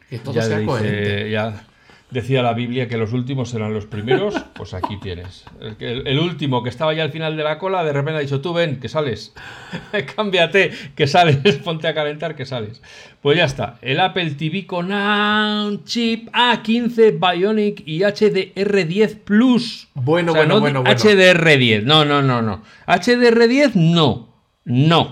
[0.10, 1.32] Que todo sea coherente.
[1.32, 1.66] Ya,
[2.12, 5.46] decía la Biblia que los últimos serán los primeros, pues aquí tienes.
[5.80, 8.54] El, último que estaba ya al final de la cola, de repente ha dicho, tú
[8.54, 9.34] ven, que sales.
[10.16, 12.82] Cámbiate, que sales, ponte a calentar, que sales.
[13.22, 13.78] Pues ya está.
[13.82, 19.88] El Apple TV con un chip A15 Bionic y HDR10 Plus.
[19.94, 20.98] Bueno, bueno, bueno, bueno.
[20.98, 22.62] HDR10, no, no, no, no.
[22.88, 24.30] HDR10 no,
[24.66, 25.12] no.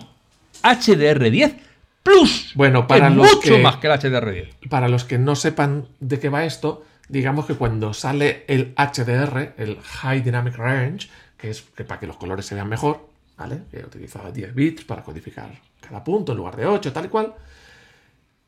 [0.64, 1.56] HDR10
[2.04, 2.52] Plus.
[2.56, 4.70] Bueno, para los mucho más que el HDR10.
[4.70, 9.55] Para los que no sepan de qué va esto, digamos que cuando sale el HDR,
[9.57, 13.64] el High Dynamic Range, que es para que los colores se vean mejor, ¿vale?
[13.72, 15.51] Que utilizaba 10 bits para codificar
[15.82, 17.34] cada punto en lugar de 8, tal y cual.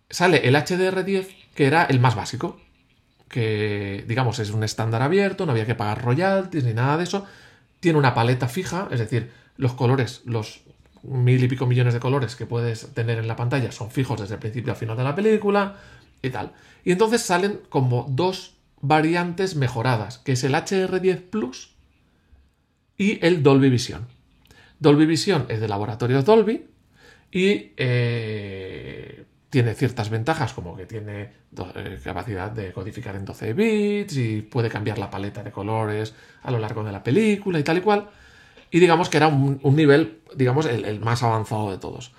[0.09, 2.61] Sale el HDR10, que era el más básico,
[3.27, 7.25] que digamos es un estándar abierto, no había que pagar royalties ni nada de eso.
[7.79, 10.61] Tiene una paleta fija, es decir, los colores, los
[11.03, 14.35] mil y pico millones de colores que puedes tener en la pantalla son fijos desde
[14.35, 15.77] el principio al final de la película
[16.21, 16.53] y tal.
[16.83, 21.75] Y entonces salen como dos variantes mejoradas, que es el HR10 Plus
[22.97, 24.07] y el Dolby Vision.
[24.79, 26.65] Dolby Vision es de laboratorio Dolby
[27.31, 31.29] y eh, tiene ciertas ventajas como que tiene
[31.75, 36.51] eh, capacidad de codificar en 12 bits y puede cambiar la paleta de colores a
[36.51, 38.09] lo largo de la película y tal y cual.
[38.71, 42.13] Y digamos que era un, nivel, digamos, el más avanzado de todos.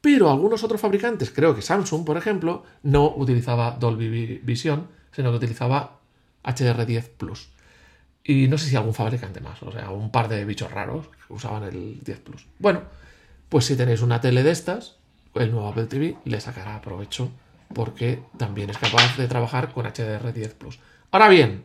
[0.00, 5.36] Pero algunos otros fabricantes, creo que Samsung, por ejemplo, no utilizaba Dolby Vision, sino que
[5.36, 5.98] utilizaba
[6.42, 7.50] HDR10 Plus.
[8.24, 11.64] Y no sé si algún fabricante más, o sea, un par de bichos raros usaban
[11.64, 12.46] el 10 Plus.
[12.58, 12.82] Bueno,
[13.48, 14.96] pues si tenéis una tele de estas,
[15.34, 17.30] el nuevo Apple TV le sacará provecho
[17.74, 20.78] porque también es capaz de trabajar con HDR10 Plus.
[21.10, 21.64] Ahora bien,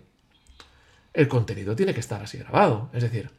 [1.13, 3.31] el contenido tiene que estar así grabado, es decir,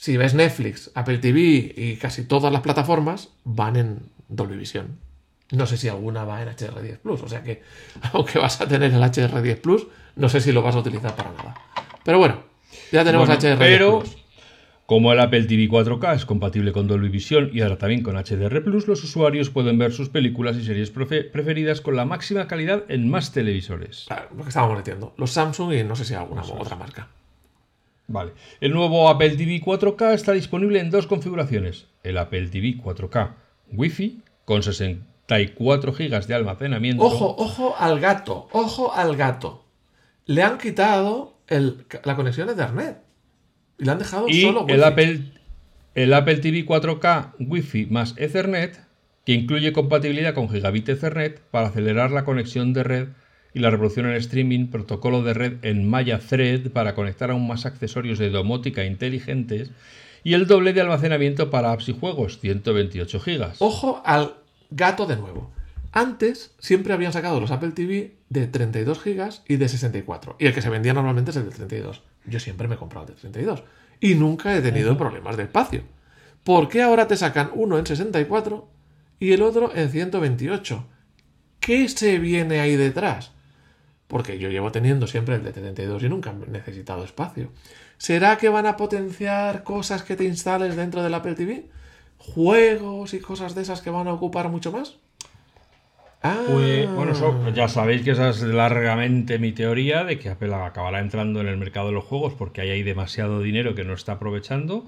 [0.00, 4.96] si ves Netflix, Apple TV y casi todas las plataformas van en Dolby Vision.
[5.50, 7.62] No sé si alguna va en HDR10 Plus, o sea que
[8.12, 9.86] aunque vas a tener el HDR10 Plus,
[10.16, 11.54] no sé si lo vas a utilizar para nada.
[12.04, 12.42] Pero bueno,
[12.92, 13.58] Ya tenemos Bueno, HDR.
[13.58, 14.16] pero Plus.
[14.86, 18.62] como el Apple TV 4K es compatible con Dolby Vision y ahora también con HDR
[18.62, 22.84] Plus, los usuarios pueden ver sus películas y series prefe- preferidas con la máxima calidad
[22.88, 24.04] en más televisores.
[24.06, 25.12] Claro, lo que estábamos metiendo.
[25.16, 27.08] Los Samsung y no sé si alguna otra marca.
[28.08, 28.32] Vale.
[28.60, 31.86] El nuevo Apple TV 4K está disponible en dos configuraciones.
[32.02, 33.34] El Apple TV 4K
[33.70, 37.02] Wi-Fi con 64 GB de almacenamiento.
[37.04, 39.64] Ojo, ojo al gato, ojo al gato.
[40.24, 42.96] Le han quitado el- la conexión Ethernet.
[43.78, 44.82] Y le han dejado y solo el Wi-Fi.
[44.84, 45.22] Apple,
[45.94, 48.80] el Apple TV 4K Wi-Fi más Ethernet,
[49.26, 53.08] que incluye compatibilidad con Gigabit Ethernet para acelerar la conexión de red
[53.58, 57.66] y la reproducción en streaming, protocolo de red en Maya Thread para conectar aún más
[57.66, 59.72] accesorios de domótica inteligentes
[60.22, 63.54] y el doble de almacenamiento para apps y juegos, 128 GB.
[63.58, 64.34] Ojo al
[64.70, 65.50] gato de nuevo.
[65.90, 70.36] Antes siempre habían sacado los Apple TV de 32 GB y de 64.
[70.38, 72.02] Y el que se vendía normalmente es el de 32.
[72.26, 73.64] Yo siempre me he comprado el de 32.
[74.00, 75.82] Y nunca he tenido problemas de espacio.
[76.44, 78.68] ¿Por qué ahora te sacan uno en 64
[79.18, 80.86] y el otro en 128?
[81.58, 83.32] ¿Qué se viene ahí detrás?
[84.08, 87.50] Porque yo llevo teniendo siempre el de 32 y nunca he necesitado espacio.
[87.98, 91.66] ¿Será que van a potenciar cosas que te instales dentro del Apple TV?
[92.16, 94.96] ¿Juegos y cosas de esas que van a ocupar mucho más?
[96.20, 97.12] Pues, bueno,
[97.54, 101.56] ya sabéis que esa es largamente mi teoría de que Apple acabará entrando en el
[101.56, 104.84] mercado de los juegos porque ahí hay demasiado dinero que no está aprovechando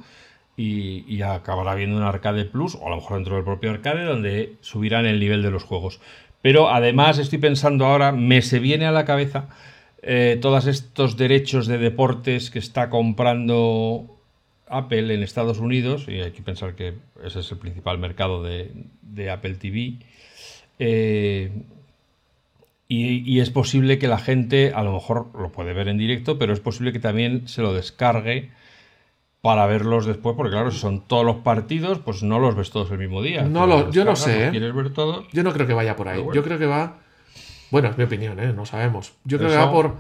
[0.56, 4.04] y, y acabará viendo un Arcade Plus o a lo mejor dentro del propio Arcade
[4.04, 6.00] donde subirán el nivel de los juegos.
[6.43, 9.49] Pero además estoy pensando ahora, me se viene a la cabeza
[10.03, 14.18] eh, todos estos derechos de deportes que está comprando
[14.66, 18.70] Apple en Estados Unidos, y hay que pensar que ese es el principal mercado de,
[19.03, 19.97] de Apple TV.
[20.78, 21.51] Eh,
[22.88, 26.38] y, y es posible que la gente, a lo mejor lo puede ver en directo,
[26.38, 28.51] pero es posible que también se lo descargue
[29.43, 32.91] para verlos después, porque claro, si son todos los partidos, pues no los ves todos
[32.91, 33.43] el mismo día.
[33.43, 34.51] No lo- los yo no sé, ¿eh?
[34.51, 35.26] ¿Quieres ver todos?
[35.32, 36.18] Yo no creo que vaya por ahí.
[36.20, 36.34] Bueno.
[36.34, 36.99] Yo creo que va.
[37.70, 38.53] Bueno, es mi opinión, ¿eh?
[38.53, 39.14] No sabemos.
[39.24, 39.97] Yo creo que va por.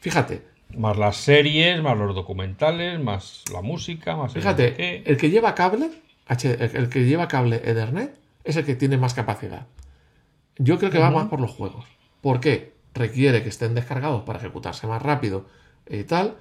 [0.00, 0.42] Fíjate,
[0.76, 5.90] Más las series, más los documentales, más la música, más fíjate, el que lleva cable,
[6.28, 8.14] el que lleva cable Ethernet,
[8.44, 9.66] es el que tiene más capacidad.
[10.58, 11.84] Yo creo que va más por los juegos.
[12.20, 12.72] ¿Por qué?
[12.94, 15.46] Requiere que estén descargados para ejecutarse más rápido
[15.88, 16.36] y tal.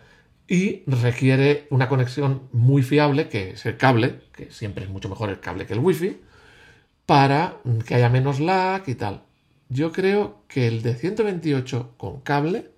[0.51, 5.29] Y requiere una conexión muy fiable, que es el cable, que siempre es mucho mejor
[5.29, 6.19] el cable que el wifi,
[7.05, 7.55] para
[7.87, 9.21] que haya menos lag y tal.
[9.69, 12.69] Yo creo que el de 128 con cable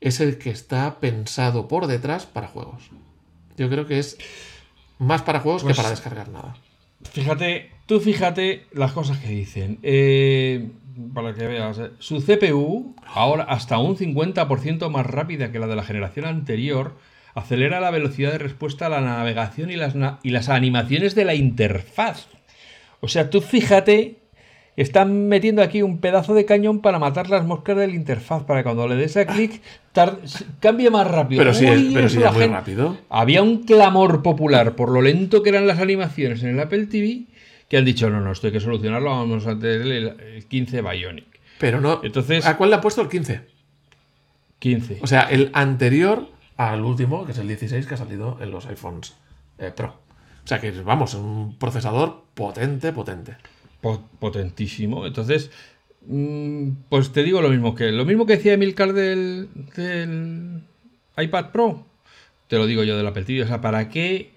[0.00, 2.84] es el que está pensado por detrás para juegos.
[3.58, 4.16] Yo creo que es
[4.98, 6.56] más para juegos Pues- que para descargar nada.
[7.12, 9.78] Fíjate, tú fíjate las cosas que dicen.
[9.82, 10.68] Eh,
[11.14, 15.76] para que veas, eh, su CPU, ahora hasta un 50% más rápida que la de
[15.76, 16.94] la generación anterior,
[17.34, 21.24] acelera la velocidad de respuesta a la navegación y las, na- y las animaciones de
[21.26, 22.28] la interfaz.
[23.00, 24.16] O sea, tú fíjate,
[24.76, 28.60] están metiendo aquí un pedazo de cañón para matar las moscas de la interfaz, para
[28.60, 29.60] que cuando le des a clic
[30.60, 31.40] cambie más rápido.
[31.40, 32.96] Pero sí, es- Uy, pero muy gente- rápido.
[33.10, 37.24] había un clamor popular por lo lento que eran las animaciones en el Apple TV
[37.72, 40.82] que han dicho, no, no, esto hay que solucionarlo, vamos a tener el, el 15
[40.82, 41.24] Bionic.
[41.58, 42.02] Pero no.
[42.04, 43.40] Entonces- ¿A cuál le ha puesto el 15?
[44.58, 44.98] 15.
[45.00, 48.66] O sea, el anterior al último, que es el 16 que ha salido en los
[48.66, 49.14] iPhones
[49.56, 49.96] eh, Pro.
[50.44, 53.36] O sea que, vamos, un procesador potente, potente.
[53.80, 55.06] Po- potentísimo.
[55.06, 55.50] Entonces,
[56.06, 60.60] mm, pues te digo lo mismo que lo mismo que decía Emilcar del, del
[61.16, 61.86] iPad Pro.
[62.48, 63.44] Te lo digo yo del Apple TV.
[63.44, 64.30] O sea, ¿para qué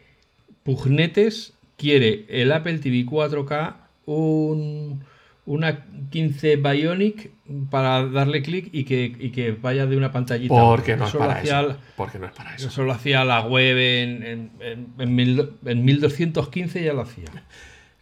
[0.64, 5.04] pugnetes quiere el Apple TV 4K un,
[5.46, 7.32] una 15 Bionic
[7.70, 10.54] para darle clic y que, y que vaya de una pantallita?
[10.66, 11.78] Porque no es para eso.
[11.96, 12.68] Porque no es para eso.
[12.70, 17.26] Eso lo hacía la web en, en, en, en mil- en 1215 ya lo hacía.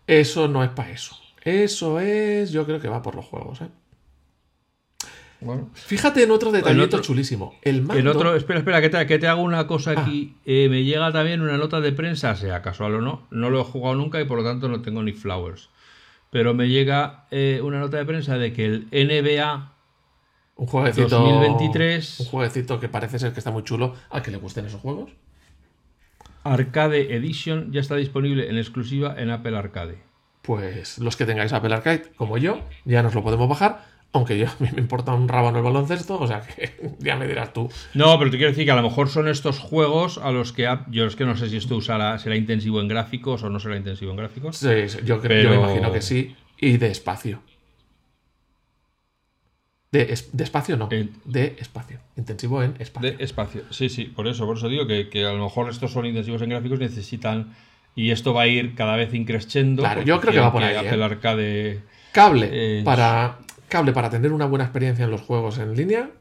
[0.08, 1.16] Eso no es para eso.
[1.44, 3.62] Eso es, yo creo que va por los juegos.
[3.62, 3.68] ¿eh?
[5.44, 5.70] Bueno.
[5.74, 7.56] Fíjate en otro detallito otro- chulísimo.
[7.62, 8.00] El mando.
[8.00, 10.36] En otro, espera, espera, que te, que te hago una cosa aquí.
[10.46, 13.28] Eh, me llega también una nota de prensa, sea casual o no.
[13.32, 15.70] No lo he jugado nunca y por lo tanto no tengo ni flowers.
[16.30, 19.74] Pero me llega eh, una nota de prensa de que el NBA
[20.56, 21.10] Un jueguecito.
[21.10, 22.20] 2023.
[22.22, 25.12] Un jueguecito que parece ser que está muy chulo al que le gusten esos juegos.
[26.44, 29.98] Arcade Edition ya está disponible en exclusiva en Apple Arcade.
[30.42, 33.86] Pues los que tengáis Apple Arcade, como yo, ya nos lo podemos bajar.
[34.14, 37.28] Aunque yo, a mí me importa un rábano el baloncesto, o sea que ya me
[37.28, 37.70] dirás tú.
[37.94, 40.70] No, pero te quiero decir que a lo mejor son estos juegos a los que
[40.92, 43.76] yo es que no sé si esto usará, será intensivo en gráficos o no será
[43.76, 44.58] intensivo en gráficos.
[44.58, 44.68] Sí,
[45.04, 46.36] yo, creo- yo me imagino que sí.
[46.60, 47.42] Y de espacio.
[49.92, 52.00] De, espacio no, de espacio.
[52.18, 53.12] Intensivo en espacio.
[53.12, 55.92] De espacio, sí, sí, por eso, por eso digo que, que, a lo mejor estos
[55.92, 57.54] son intensivos en gráficos, necesitan.
[57.96, 59.84] Y esto va a ir cada vez increciendo.
[59.84, 60.84] Claro, yo creo que va por ahí.
[60.84, 61.04] ¿eh?
[61.04, 61.82] arcade.
[62.12, 63.38] Cable, eh, para,
[63.74, 66.12] cable para tener una buena experiencia en los juegos en línea.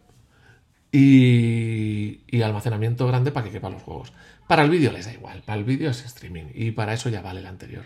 [0.90, 4.12] Y, y almacenamiento grande para que quepa los juegos.
[4.46, 6.46] Para el vídeo les da igual, para el vídeo es streaming.
[6.54, 7.84] Y para eso ya vale el anterior.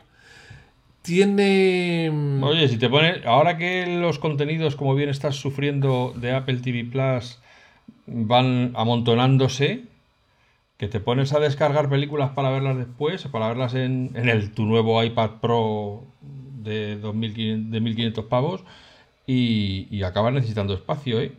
[1.02, 2.10] Tiene.
[2.12, 3.22] Mm, Oye, si te pone.
[3.24, 7.38] Ahora que los contenidos, como bien estás sufriendo de Apple TV Plus,
[8.06, 9.84] van amontonándose,
[10.76, 14.12] que te pones a descargar películas para verlas después, para verlas en,
[14.54, 16.04] tu nuevo iPad Pro
[16.62, 18.64] de, 2500, de 1500 pavos,
[19.26, 21.32] y, y acabas necesitando espacio, ¿eh?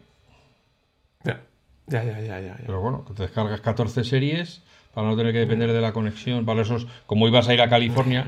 [1.87, 2.39] Ya, ya, ya, ya.
[2.41, 2.57] ya.
[2.65, 4.61] Pero bueno, te descargas 14 series
[4.93, 7.69] para no tener que depender de la conexión, para esos, como ibas a ir a
[7.69, 8.27] California.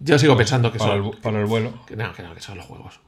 [0.00, 1.06] Yo sigo pues, pensando que para son.
[1.06, 1.72] El, para el vuelo.
[1.86, 3.00] Que no, que no, que son los juegos.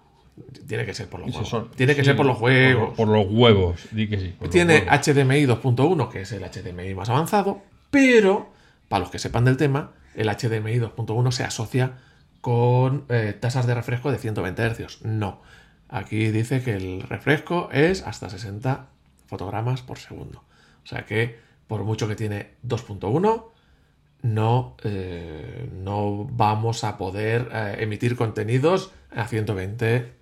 [0.67, 1.71] Tiene que ser por los juegos.
[1.77, 2.95] Tiene que ser por los juegos.
[2.95, 4.35] Por, los huevos, di que sí.
[4.51, 8.51] Tiene HDMI 2.1, que es el HDMI más avanzado, pero,
[8.89, 11.99] para los que sepan del tema, el HDMI 2.1 se asocia
[12.41, 15.03] con eh, tasas de refresco de 120 Hz.
[15.05, 15.41] No.
[15.93, 18.87] Aquí dice que el refresco es hasta 60
[19.27, 20.45] fotogramas por segundo.
[20.85, 21.37] O sea que
[21.67, 23.45] por mucho que tiene 2.1,
[24.23, 30.13] no, eh, no vamos a poder eh, emitir contenidos a 120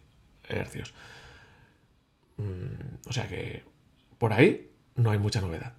[0.48, 0.92] Hz.
[2.38, 3.64] Mm, o sea que
[4.16, 5.74] por ahí no hay mucha novedad.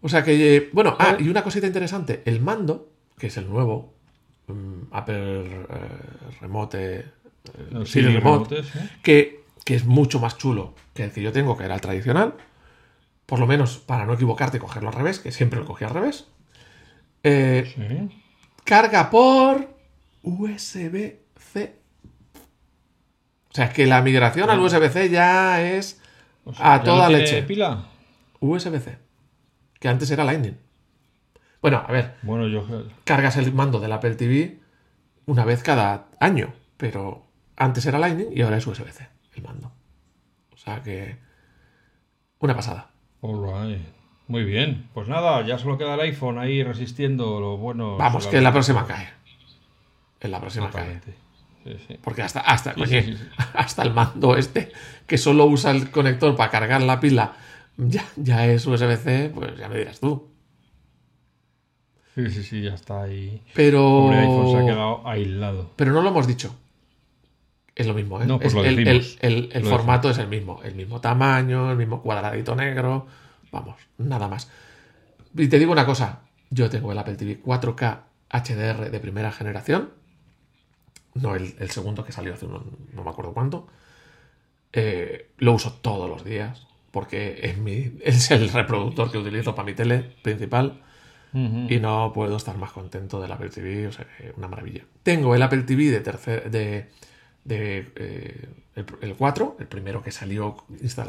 [0.00, 3.48] O sea que, eh, bueno, ah, y una cosita interesante, el mando, que es el
[3.50, 3.94] nuevo,
[4.46, 5.66] mm, Apple
[6.40, 7.04] Remote,
[7.94, 8.62] Remote,
[9.02, 12.34] que, que es mucho más chulo que el que yo tengo, que era el tradicional,
[13.26, 16.26] por lo menos para no equivocarte, cogerlo al revés, que siempre lo cogí al revés.
[17.22, 18.08] Eh,
[18.64, 19.68] carga por
[20.22, 21.78] USB-C.
[23.50, 26.00] O sea, que la migración al USB-C ya es
[26.58, 27.42] a toda leche.
[27.42, 27.86] pila?
[28.40, 28.98] USB-C.
[29.80, 30.56] Que antes era Lightning.
[31.60, 32.14] Bueno, a ver.
[32.22, 32.64] Bueno, yo...
[33.04, 34.60] Cargas el mando del Apple TV
[35.26, 37.25] una vez cada año, pero
[37.56, 39.72] antes era Lightning y ahora es USB-C el mando.
[40.52, 41.16] O sea que...
[42.38, 42.90] Una pasada.
[44.28, 44.88] Muy bien.
[44.92, 47.96] Pues nada, ya solo queda el iPhone ahí resistiendo lo bueno.
[47.96, 49.08] Vamos, que en la próxima cae.
[50.20, 51.00] En la próxima cae.
[52.02, 52.74] Porque hasta, hasta,
[53.54, 54.72] hasta el mando este,
[55.06, 57.34] que solo usa el conector para cargar la pila,
[57.76, 60.30] ya, ya es USB-C, pues ya me dirás tú.
[62.14, 63.42] Sí, sí, sí, ya está ahí.
[63.54, 64.10] Pero.
[64.10, 65.70] iPhone se ha quedado aislado.
[65.76, 66.54] Pero no lo hemos dicho.
[67.76, 68.26] Es lo mismo, ¿eh?
[68.26, 68.54] Pues
[69.20, 70.62] el, formato es el mismo.
[70.64, 73.06] El mismo tamaño, el mismo cuadradito negro.
[73.52, 74.50] Vamos, nada más.
[75.36, 76.20] Y te digo una cosa.
[76.48, 78.00] Yo tengo el Apple TV 4K
[78.30, 79.90] HDR de primera generación.
[81.12, 83.66] No el, segundo que salió hace no me acuerdo cuánto.
[84.72, 86.66] Eh, lo uso todos los días.
[86.90, 90.80] Porque es, mi, es el reproductor que utilizo para mi tele principal.
[91.68, 93.88] Y no puedo estar más contento del Apple TV.
[93.88, 94.06] O sea,
[94.38, 94.84] una maravilla.
[95.02, 96.50] Tengo el Apple TV de tercer.
[96.50, 96.88] de
[97.46, 100.56] de eh, el, 4, el primero que salió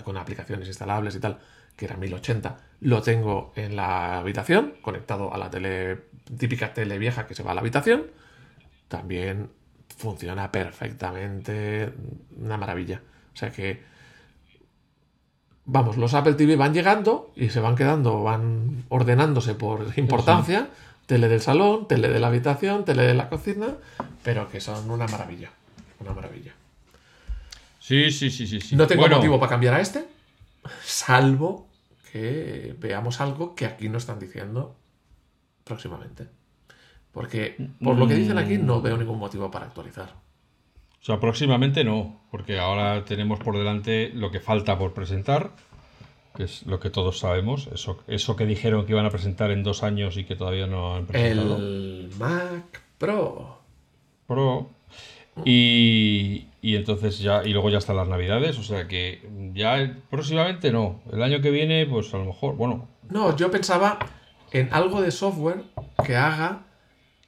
[0.04, 1.40] con aplicaciones instalables y tal,
[1.76, 6.06] que era 1080, lo tengo en la habitación, conectado a la tele,
[6.38, 8.08] típica tele vieja que se va a la habitación.
[8.88, 9.50] También
[9.98, 11.92] funciona perfectamente,
[12.40, 13.02] una maravilla.
[13.34, 13.84] O sea que,
[15.66, 20.70] vamos, los Apple TV van llegando y se van quedando, van ordenándose por importancia.
[21.06, 23.76] Tele del salón, tele de la habitación, tele de la cocina,
[24.24, 25.52] pero que son una maravilla
[26.00, 26.54] una maravilla.
[27.80, 28.76] Sí, sí, sí, sí.
[28.76, 30.06] No tengo motivo para cambiar a este,
[30.84, 31.68] salvo
[32.12, 34.76] que veamos algo que aquí no están diciendo
[35.64, 36.28] próximamente.
[37.12, 40.14] Porque por lo que dicen aquí no veo ningún motivo para actualizar.
[41.02, 45.52] O sea, próximamente no, porque ahora tenemos por delante lo que falta por presentar,
[46.36, 49.64] que es lo que todos sabemos, eso, eso que dijeron que iban a presentar en
[49.64, 51.56] dos años y que todavía no han presentado.
[51.56, 53.58] El Mac Pro.
[54.28, 54.70] Pro,
[55.46, 59.22] y, entonces ya, y luego ya están las navidades, o sea que
[59.54, 61.02] ya próximamente no.
[61.12, 62.88] El año que viene, pues a lo mejor, bueno.
[63.10, 64.00] No, yo pensaba
[64.52, 65.64] en algo de software
[66.06, 66.66] que haga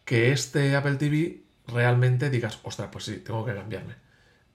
[0.06, 3.96] que este Apple TV realmente digas, ostras, pues sí, tengo que cambiarme.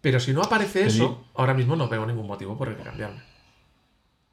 [0.01, 3.23] Pero si no aparece eso, ahora mismo no veo ningún motivo por el que cambiarme.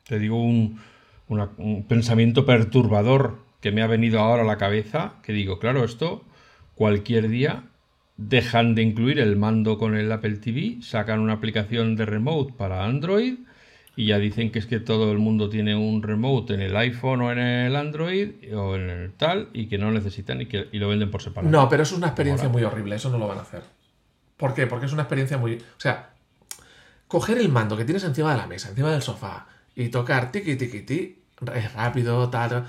[0.05, 0.81] Te digo un,
[1.29, 6.25] un pensamiento perturbador que me ha venido ahora a la cabeza, que digo, claro, esto
[6.75, 7.70] cualquier día
[8.27, 12.85] dejan de incluir el mando con el Apple TV, sacan una aplicación de remote para
[12.85, 13.35] Android
[13.95, 17.21] y ya dicen que es que todo el mundo tiene un remote en el iPhone
[17.21, 20.87] o en el Android o en el tal y que no necesitan y que lo
[20.87, 21.51] venden por separado.
[21.51, 23.63] No, pero eso es una experiencia muy horrible, eso no lo van a hacer.
[24.37, 24.67] ¿Por qué?
[24.67, 25.55] Porque es una experiencia muy...
[25.55, 26.11] O sea,
[27.07, 30.55] coger el mando que tienes encima de la mesa, encima del sofá, y tocar tiki
[30.55, 31.19] tiki ti,
[31.53, 32.65] es rápido, tal.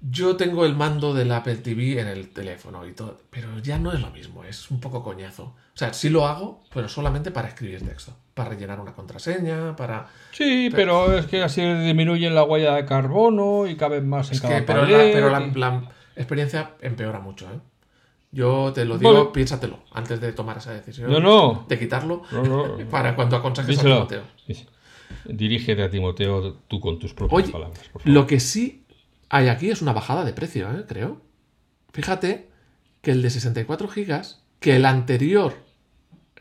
[0.00, 3.92] Yo tengo el mando del Apple TV en el teléfono y todo, pero ya no
[3.92, 5.44] es lo mismo, es un poco coñazo.
[5.44, 10.06] O sea, sí lo hago, pero solamente para escribir texto, para rellenar una contraseña, para...
[10.32, 14.40] Sí, pero, es que así disminuyen la huella de carbono y caben más en Es
[14.40, 15.82] cada que, pero, la, pared pero la, y- la
[16.16, 17.58] experiencia empeora mucho, ¿eh?
[18.30, 21.10] Yo te lo digo, piénsatelo antes de tomar esa decisión.
[21.10, 21.64] No, no.
[21.66, 22.78] De quitarlo No, no.
[22.90, 23.82] para cuando aconsejes a.
[23.82, 24.22] Timoteo.
[25.24, 27.78] Dirígete a Timoteo tú con tus propias Oye, palabras.
[27.92, 28.14] por favor.
[28.14, 28.84] lo que sí
[29.28, 30.84] hay aquí es una bajada de precio, ¿eh?
[30.86, 31.20] creo.
[31.92, 32.48] Fíjate
[33.02, 35.54] que el de 64 gigas, que el anterior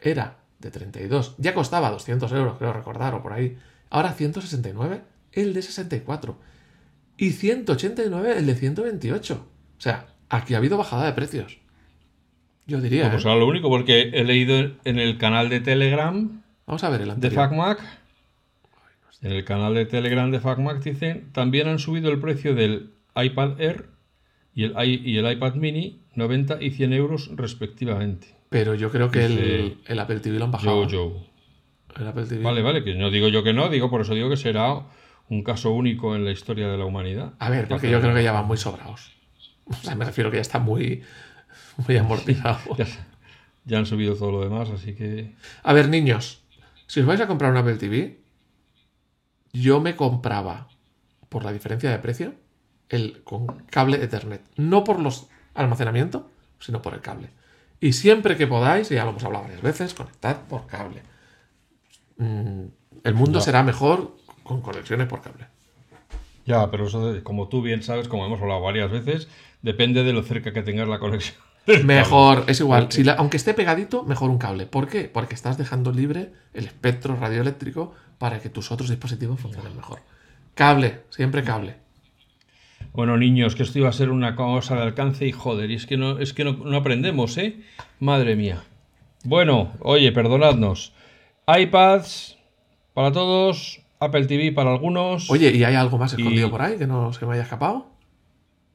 [0.02, 3.58] era de 32, ya costaba 200 euros, creo recordar, o por ahí.
[3.90, 5.02] Ahora 169,
[5.34, 6.38] el de 64.
[7.18, 9.48] Y 189, el de 128.
[9.78, 11.60] O sea, aquí ha habido bajada de precios.
[12.66, 13.06] Yo diría.
[13.06, 13.28] No, pues ¿eh?
[13.28, 17.08] ahora lo único, porque he leído en el canal de Telegram Vamos a ver el
[17.08, 17.48] de anterior.
[17.48, 17.80] FacMac.
[19.22, 23.60] En el canal de Telegram de FacMac dicen, también han subido el precio del iPad
[23.60, 23.90] Air
[24.54, 28.28] y el, i- y el iPad Mini 90 y 100 euros respectivamente.
[28.50, 30.88] Pero yo creo que el, Dice el Apple TV lo han bajado.
[30.88, 31.14] Yo, ¿eh?
[31.16, 31.28] yo.
[32.02, 32.44] El Apple TV.
[32.44, 34.84] Vale, vale, que no digo yo que no, digo por eso digo que será
[35.30, 37.34] un caso único en la historia de la humanidad.
[37.40, 39.14] A ver, porque yo creo que ya van muy sobrados.
[39.70, 41.02] O sea, me refiero que ya está muy,
[41.88, 42.60] muy amortizado.
[42.78, 42.86] Ya,
[43.66, 45.34] ya han subido todo lo demás, así que...
[45.62, 46.42] A ver, niños,
[46.86, 48.22] si os vais a comprar un Apple TV,
[49.62, 50.68] yo me compraba,
[51.30, 52.34] por la diferencia de precio,
[52.90, 54.42] el con cable Ethernet.
[54.56, 56.30] No por los almacenamiento,
[56.60, 57.30] sino por el cable.
[57.80, 61.02] Y siempre que podáis, y ya lo hemos hablado varias veces, conectad por cable.
[62.18, 62.66] Mm,
[63.04, 65.46] el mundo será mejor con conexiones por cable.
[66.46, 69.28] Ya, pero eso, como tú bien sabes, como hemos hablado varias veces,
[69.62, 71.47] depende de lo cerca que tengas la conexión.
[71.84, 72.88] Mejor, es igual.
[72.92, 74.66] Si la- aunque esté pegadito, mejor un cable.
[74.66, 75.04] ¿Por qué?
[75.14, 80.00] Porque estás dejando libre el espectro radioeléctrico para que tus otros dispositivos funcionen mejor.
[80.56, 81.76] Cable, siempre cable.
[82.94, 85.86] Bueno, niños, que esto iba a ser una cosa de alcance y joder, y es
[85.86, 87.62] que no, es que no, no aprendemos, ¿eh?
[88.00, 88.64] Madre mía.
[89.24, 90.94] Bueno, oye, perdonadnos.
[91.48, 92.38] iPads
[92.94, 95.30] para todos, Apple TV para algunos.
[95.30, 97.88] Oye, ¿y hay algo más escondido Y- por ahí que no se me haya escapado?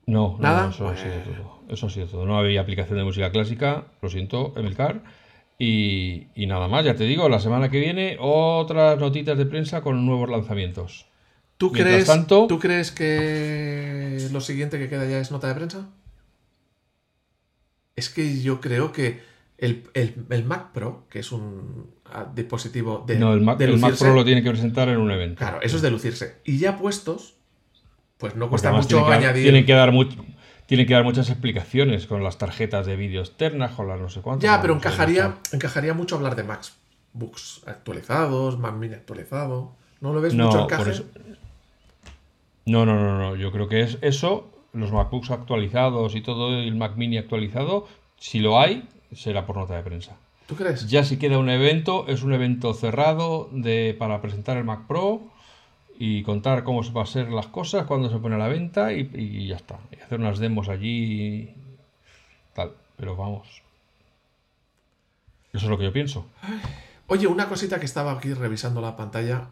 [0.07, 0.65] No, ¿nada?
[0.65, 1.61] no, eso ha sido todo.
[1.69, 2.27] Eso ha sido todo.
[2.27, 5.03] No había aplicación de música clásica, lo siento, Emilcar.
[5.59, 9.81] Y, y nada más, ya te digo, la semana que viene otras notitas de prensa
[9.81, 11.07] con nuevos lanzamientos.
[11.57, 15.55] ¿Tú Mientras crees, tanto- ¿Tú crees que lo siguiente que queda ya es nota de
[15.55, 15.89] prensa?
[17.95, 19.21] Es que yo creo que
[19.59, 23.67] el, el- el Mac Pro, que es un ah, dispositivo de, No, el Mac, de
[23.67, 25.39] el Mac lucirse, Pro lo tiene que presentar en un evento.
[25.39, 26.39] Claro, eso es de lucirse.
[26.45, 27.37] Y ya puestos,
[28.23, 29.43] pues no cuesta mucho tienen que, añadir.
[29.43, 30.25] tienen que dar mucho.
[30.67, 34.21] Tienen que dar muchas explicaciones con las tarjetas de vídeo externas, con las no sé
[34.23, 34.45] cuántas.
[34.45, 39.73] Ya, pero no encajaría, encajaría mucho hablar de MacBooks actualizados, Mac Mini actualizado.
[40.01, 40.91] ¿No lo ves No, mucho encaje?
[40.93, 41.05] eso-
[42.65, 43.35] No, no, no, no.
[43.37, 48.39] Yo creo que es eso, los MacBooks actualizados y todo el Mac Mini actualizado, si
[48.39, 50.17] lo hay, será por nota de prensa.
[50.47, 50.89] ¿Tú crees?
[50.89, 55.23] Ya si queda un evento, es un evento cerrado de, para presentar el Mac Pro
[55.99, 58.93] y contar cómo se va a ser las cosas, cuándo se pone a la venta
[58.93, 59.79] y, y ya está.
[59.91, 60.89] Y hacer unas demos allí
[61.43, 61.55] y
[62.55, 62.73] tal.
[62.97, 63.63] Pero vamos.
[65.53, 66.27] Eso es lo que yo pienso.
[67.09, 69.49] Oye, una cosita que estaba aquí revisando la pantalla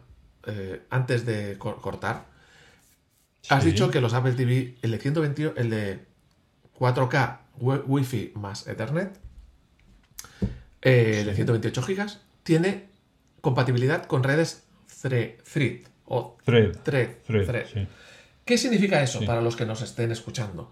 [0.47, 2.25] eh, antes de cor- cortar.
[3.49, 5.99] Has dicho que los Apple TV, el de 128, el de
[6.79, 9.17] 4K wi- Wi-Fi más Ethernet,
[10.81, 12.07] eh, el de 128 GB,
[12.43, 12.85] tiene
[13.41, 14.63] compatibilidad con redes
[15.03, 16.77] thre- Thread o Thread.
[16.83, 17.09] Thread.
[17.25, 17.65] Thread, Thread.
[17.73, 17.87] sí.
[18.45, 19.25] ¿Qué significa eso Sí.
[19.25, 20.71] para los que nos estén escuchando?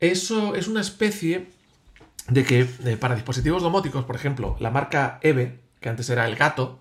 [0.00, 1.46] Eso es una especie
[2.28, 6.36] de que eh, para dispositivos domóticos, por ejemplo, la marca Eve, que antes era el
[6.36, 6.80] gato,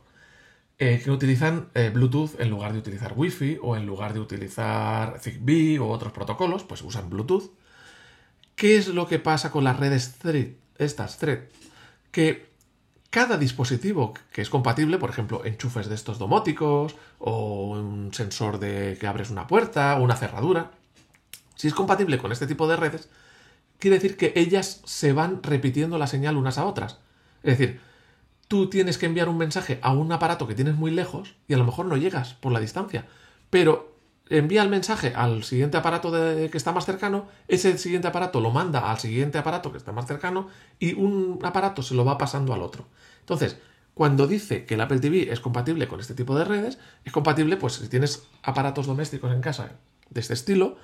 [0.80, 5.20] eh, que utilizan eh, Bluetooth en lugar de utilizar Wi-Fi o en lugar de utilizar
[5.22, 7.52] Zigbee o otros protocolos, pues usan Bluetooth.
[8.56, 10.48] ¿Qué es lo que pasa con las redes Thread?
[10.78, 11.40] Estas Thread.
[12.12, 12.46] Que
[13.16, 18.98] cada dispositivo que es compatible, por ejemplo, enchufes de estos domóticos o un sensor de
[19.00, 20.72] que abres una puerta o una cerradura,
[21.56, 23.08] si es compatible con este tipo de redes,
[23.80, 26.98] quiere decir que ellas se van repitiendo la señal unas a otras.
[27.42, 27.80] Es decir,
[28.50, 31.58] tú tienes que enviar un mensaje a un aparato que tienes muy lejos y a
[31.58, 33.06] lo mejor no llegas por la distancia,
[33.50, 33.95] pero
[34.30, 38.52] envía el mensaje al siguiente aparato de- que está más cercano, ese siguiente aparato lo
[38.52, 40.48] manda al siguiente aparato que está más cercano
[40.80, 42.88] y un aparato se lo va pasando al otro.
[43.20, 43.58] Entonces,
[43.94, 47.56] cuando dice que el Apple TV es compatible con este tipo de redes, es compatible,
[47.58, 49.72] pues si tienes aparatos domésticos en casa
[50.10, 50.78] de este estilo,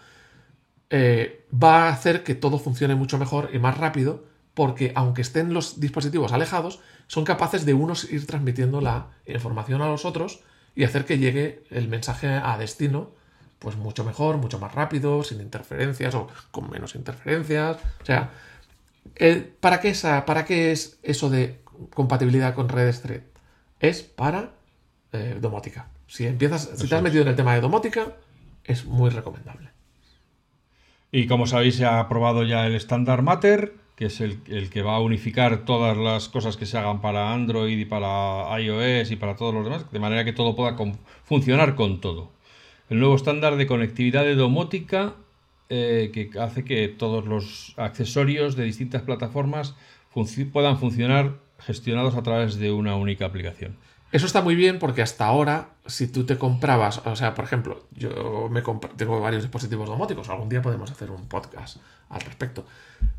[0.90, 5.54] eh, va a hacer que todo funcione mucho mejor y más rápido porque aunque estén
[5.54, 10.42] los dispositivos alejados, son capaces de unos ir transmitiendo la información a los otros
[10.76, 13.12] y hacer que llegue el mensaje a destino
[13.62, 17.78] pues mucho mejor, mucho más rápido, sin interferencias o con menos interferencias.
[18.02, 18.32] O sea,
[19.60, 21.60] ¿para, qué esa, ¿para qué es eso de
[21.94, 23.22] compatibilidad con redes thread?
[23.80, 24.50] Es para
[25.14, 25.88] eh, domótica.
[26.08, 28.14] Si empiezas, si te has metido en el tema de domótica,
[28.64, 29.70] es muy recomendable.
[31.12, 34.42] Y como sabéis, se ha aprobado ya el estándar Matter, que es el,
[34.72, 39.12] que va a unificar todas las cosas que se hagan para Android y para iOS
[39.12, 40.76] y para todos los demás, de manera que todo pueda
[41.26, 42.32] funcionar con todo.
[42.92, 45.14] El nuevo estándar de conectividad de domótica
[45.70, 49.76] eh, que hace que todos los accesorios de distintas plataformas
[50.52, 53.78] puedan funcionar gestionados a través de una única aplicación.
[54.12, 57.88] Eso está muy bien porque hasta ahora, si tú te comprabas, o sea, por ejemplo,
[57.96, 58.62] yo me
[58.98, 61.78] tengo varios dispositivos domóticos, algún día podemos hacer un podcast
[62.10, 62.66] al respecto.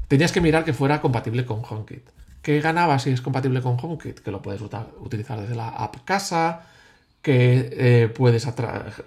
[0.06, 2.10] Tenías que mirar que fuera compatible con HomeKit.
[2.42, 4.20] ¿Qué ganaba si es compatible con HomeKit?
[4.20, 4.60] Que lo puedes
[5.00, 6.66] utilizar desde la app casa,
[7.22, 8.46] que eh, puedes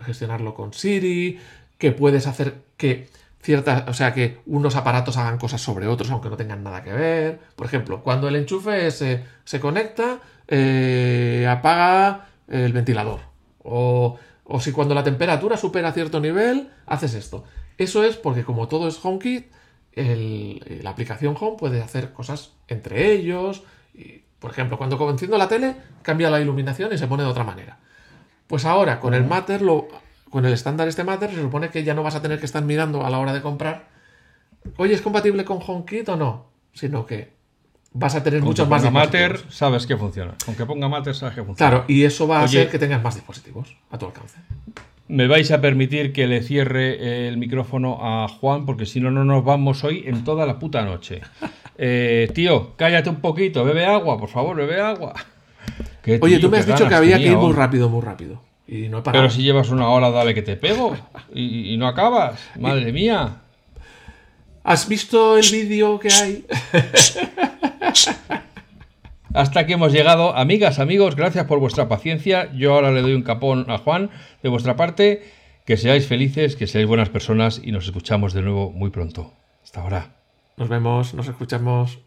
[0.06, 1.40] gestionarlo con Siri,
[1.78, 3.10] que puedes hacer que
[3.42, 6.94] ciertas, o sea, que unos aparatos hagan cosas sobre otros aunque no tengan nada que
[6.94, 7.40] ver.
[7.56, 13.20] Por ejemplo, cuando el enchufe se, se conecta, eh, apaga el ventilador.
[13.64, 14.18] O,
[14.60, 17.44] si cuando la temperatura supera cierto nivel, haces esto.
[17.78, 19.52] Eso es porque como todo es HomeKit,
[19.96, 23.64] la aplicación Home puede hacer cosas entre ellos.
[23.94, 27.44] Y, por ejemplo, cuando enciendo la tele, cambia la iluminación y se pone de otra
[27.44, 27.80] manera.
[28.48, 29.88] Pues ahora, con el Matter, lo,
[30.30, 32.64] con el estándar este Matter, se supone que ya no vas a tener que estar
[32.64, 33.88] mirando a la hora de comprar,
[34.78, 36.46] oye, ¿es compatible con HomeKit o no?
[36.74, 37.34] Sino que
[37.94, 40.36] vas a tener muchos más Matter, sabes que funciona.
[40.48, 41.72] Aunque ponga Matter, sabes que funciona.
[41.72, 44.38] Claro, y eso va a hacer que tengas más dispositivos a tu alcance.
[45.08, 49.24] Me vais a permitir que le cierre el micrófono a Juan, porque si no, no
[49.24, 51.22] nos vamos hoy en toda la puta noche.
[51.78, 55.14] Eh, tío, cállate un poquito, bebe agua, por favor, bebe agua.
[56.22, 58.42] Oye, tú me has dicho que había que ir muy rápido, muy rápido.
[58.68, 60.96] Y no he Pero si llevas una hora, dale que te pego.
[61.34, 62.40] y, y no acabas.
[62.60, 63.42] Madre mía.
[64.64, 66.46] ¿Has visto el vídeo que hay?
[69.34, 70.36] Hasta aquí hemos llegado.
[70.36, 72.52] Amigas, amigos, gracias por vuestra paciencia.
[72.54, 74.10] Yo ahora le doy un capón a Juan
[74.42, 75.30] de vuestra parte.
[75.66, 79.34] Que seáis felices, que seáis buenas personas y nos escuchamos de nuevo muy pronto.
[79.64, 80.16] Hasta ahora.
[80.58, 82.00] Nos vemos, nos escuchamos.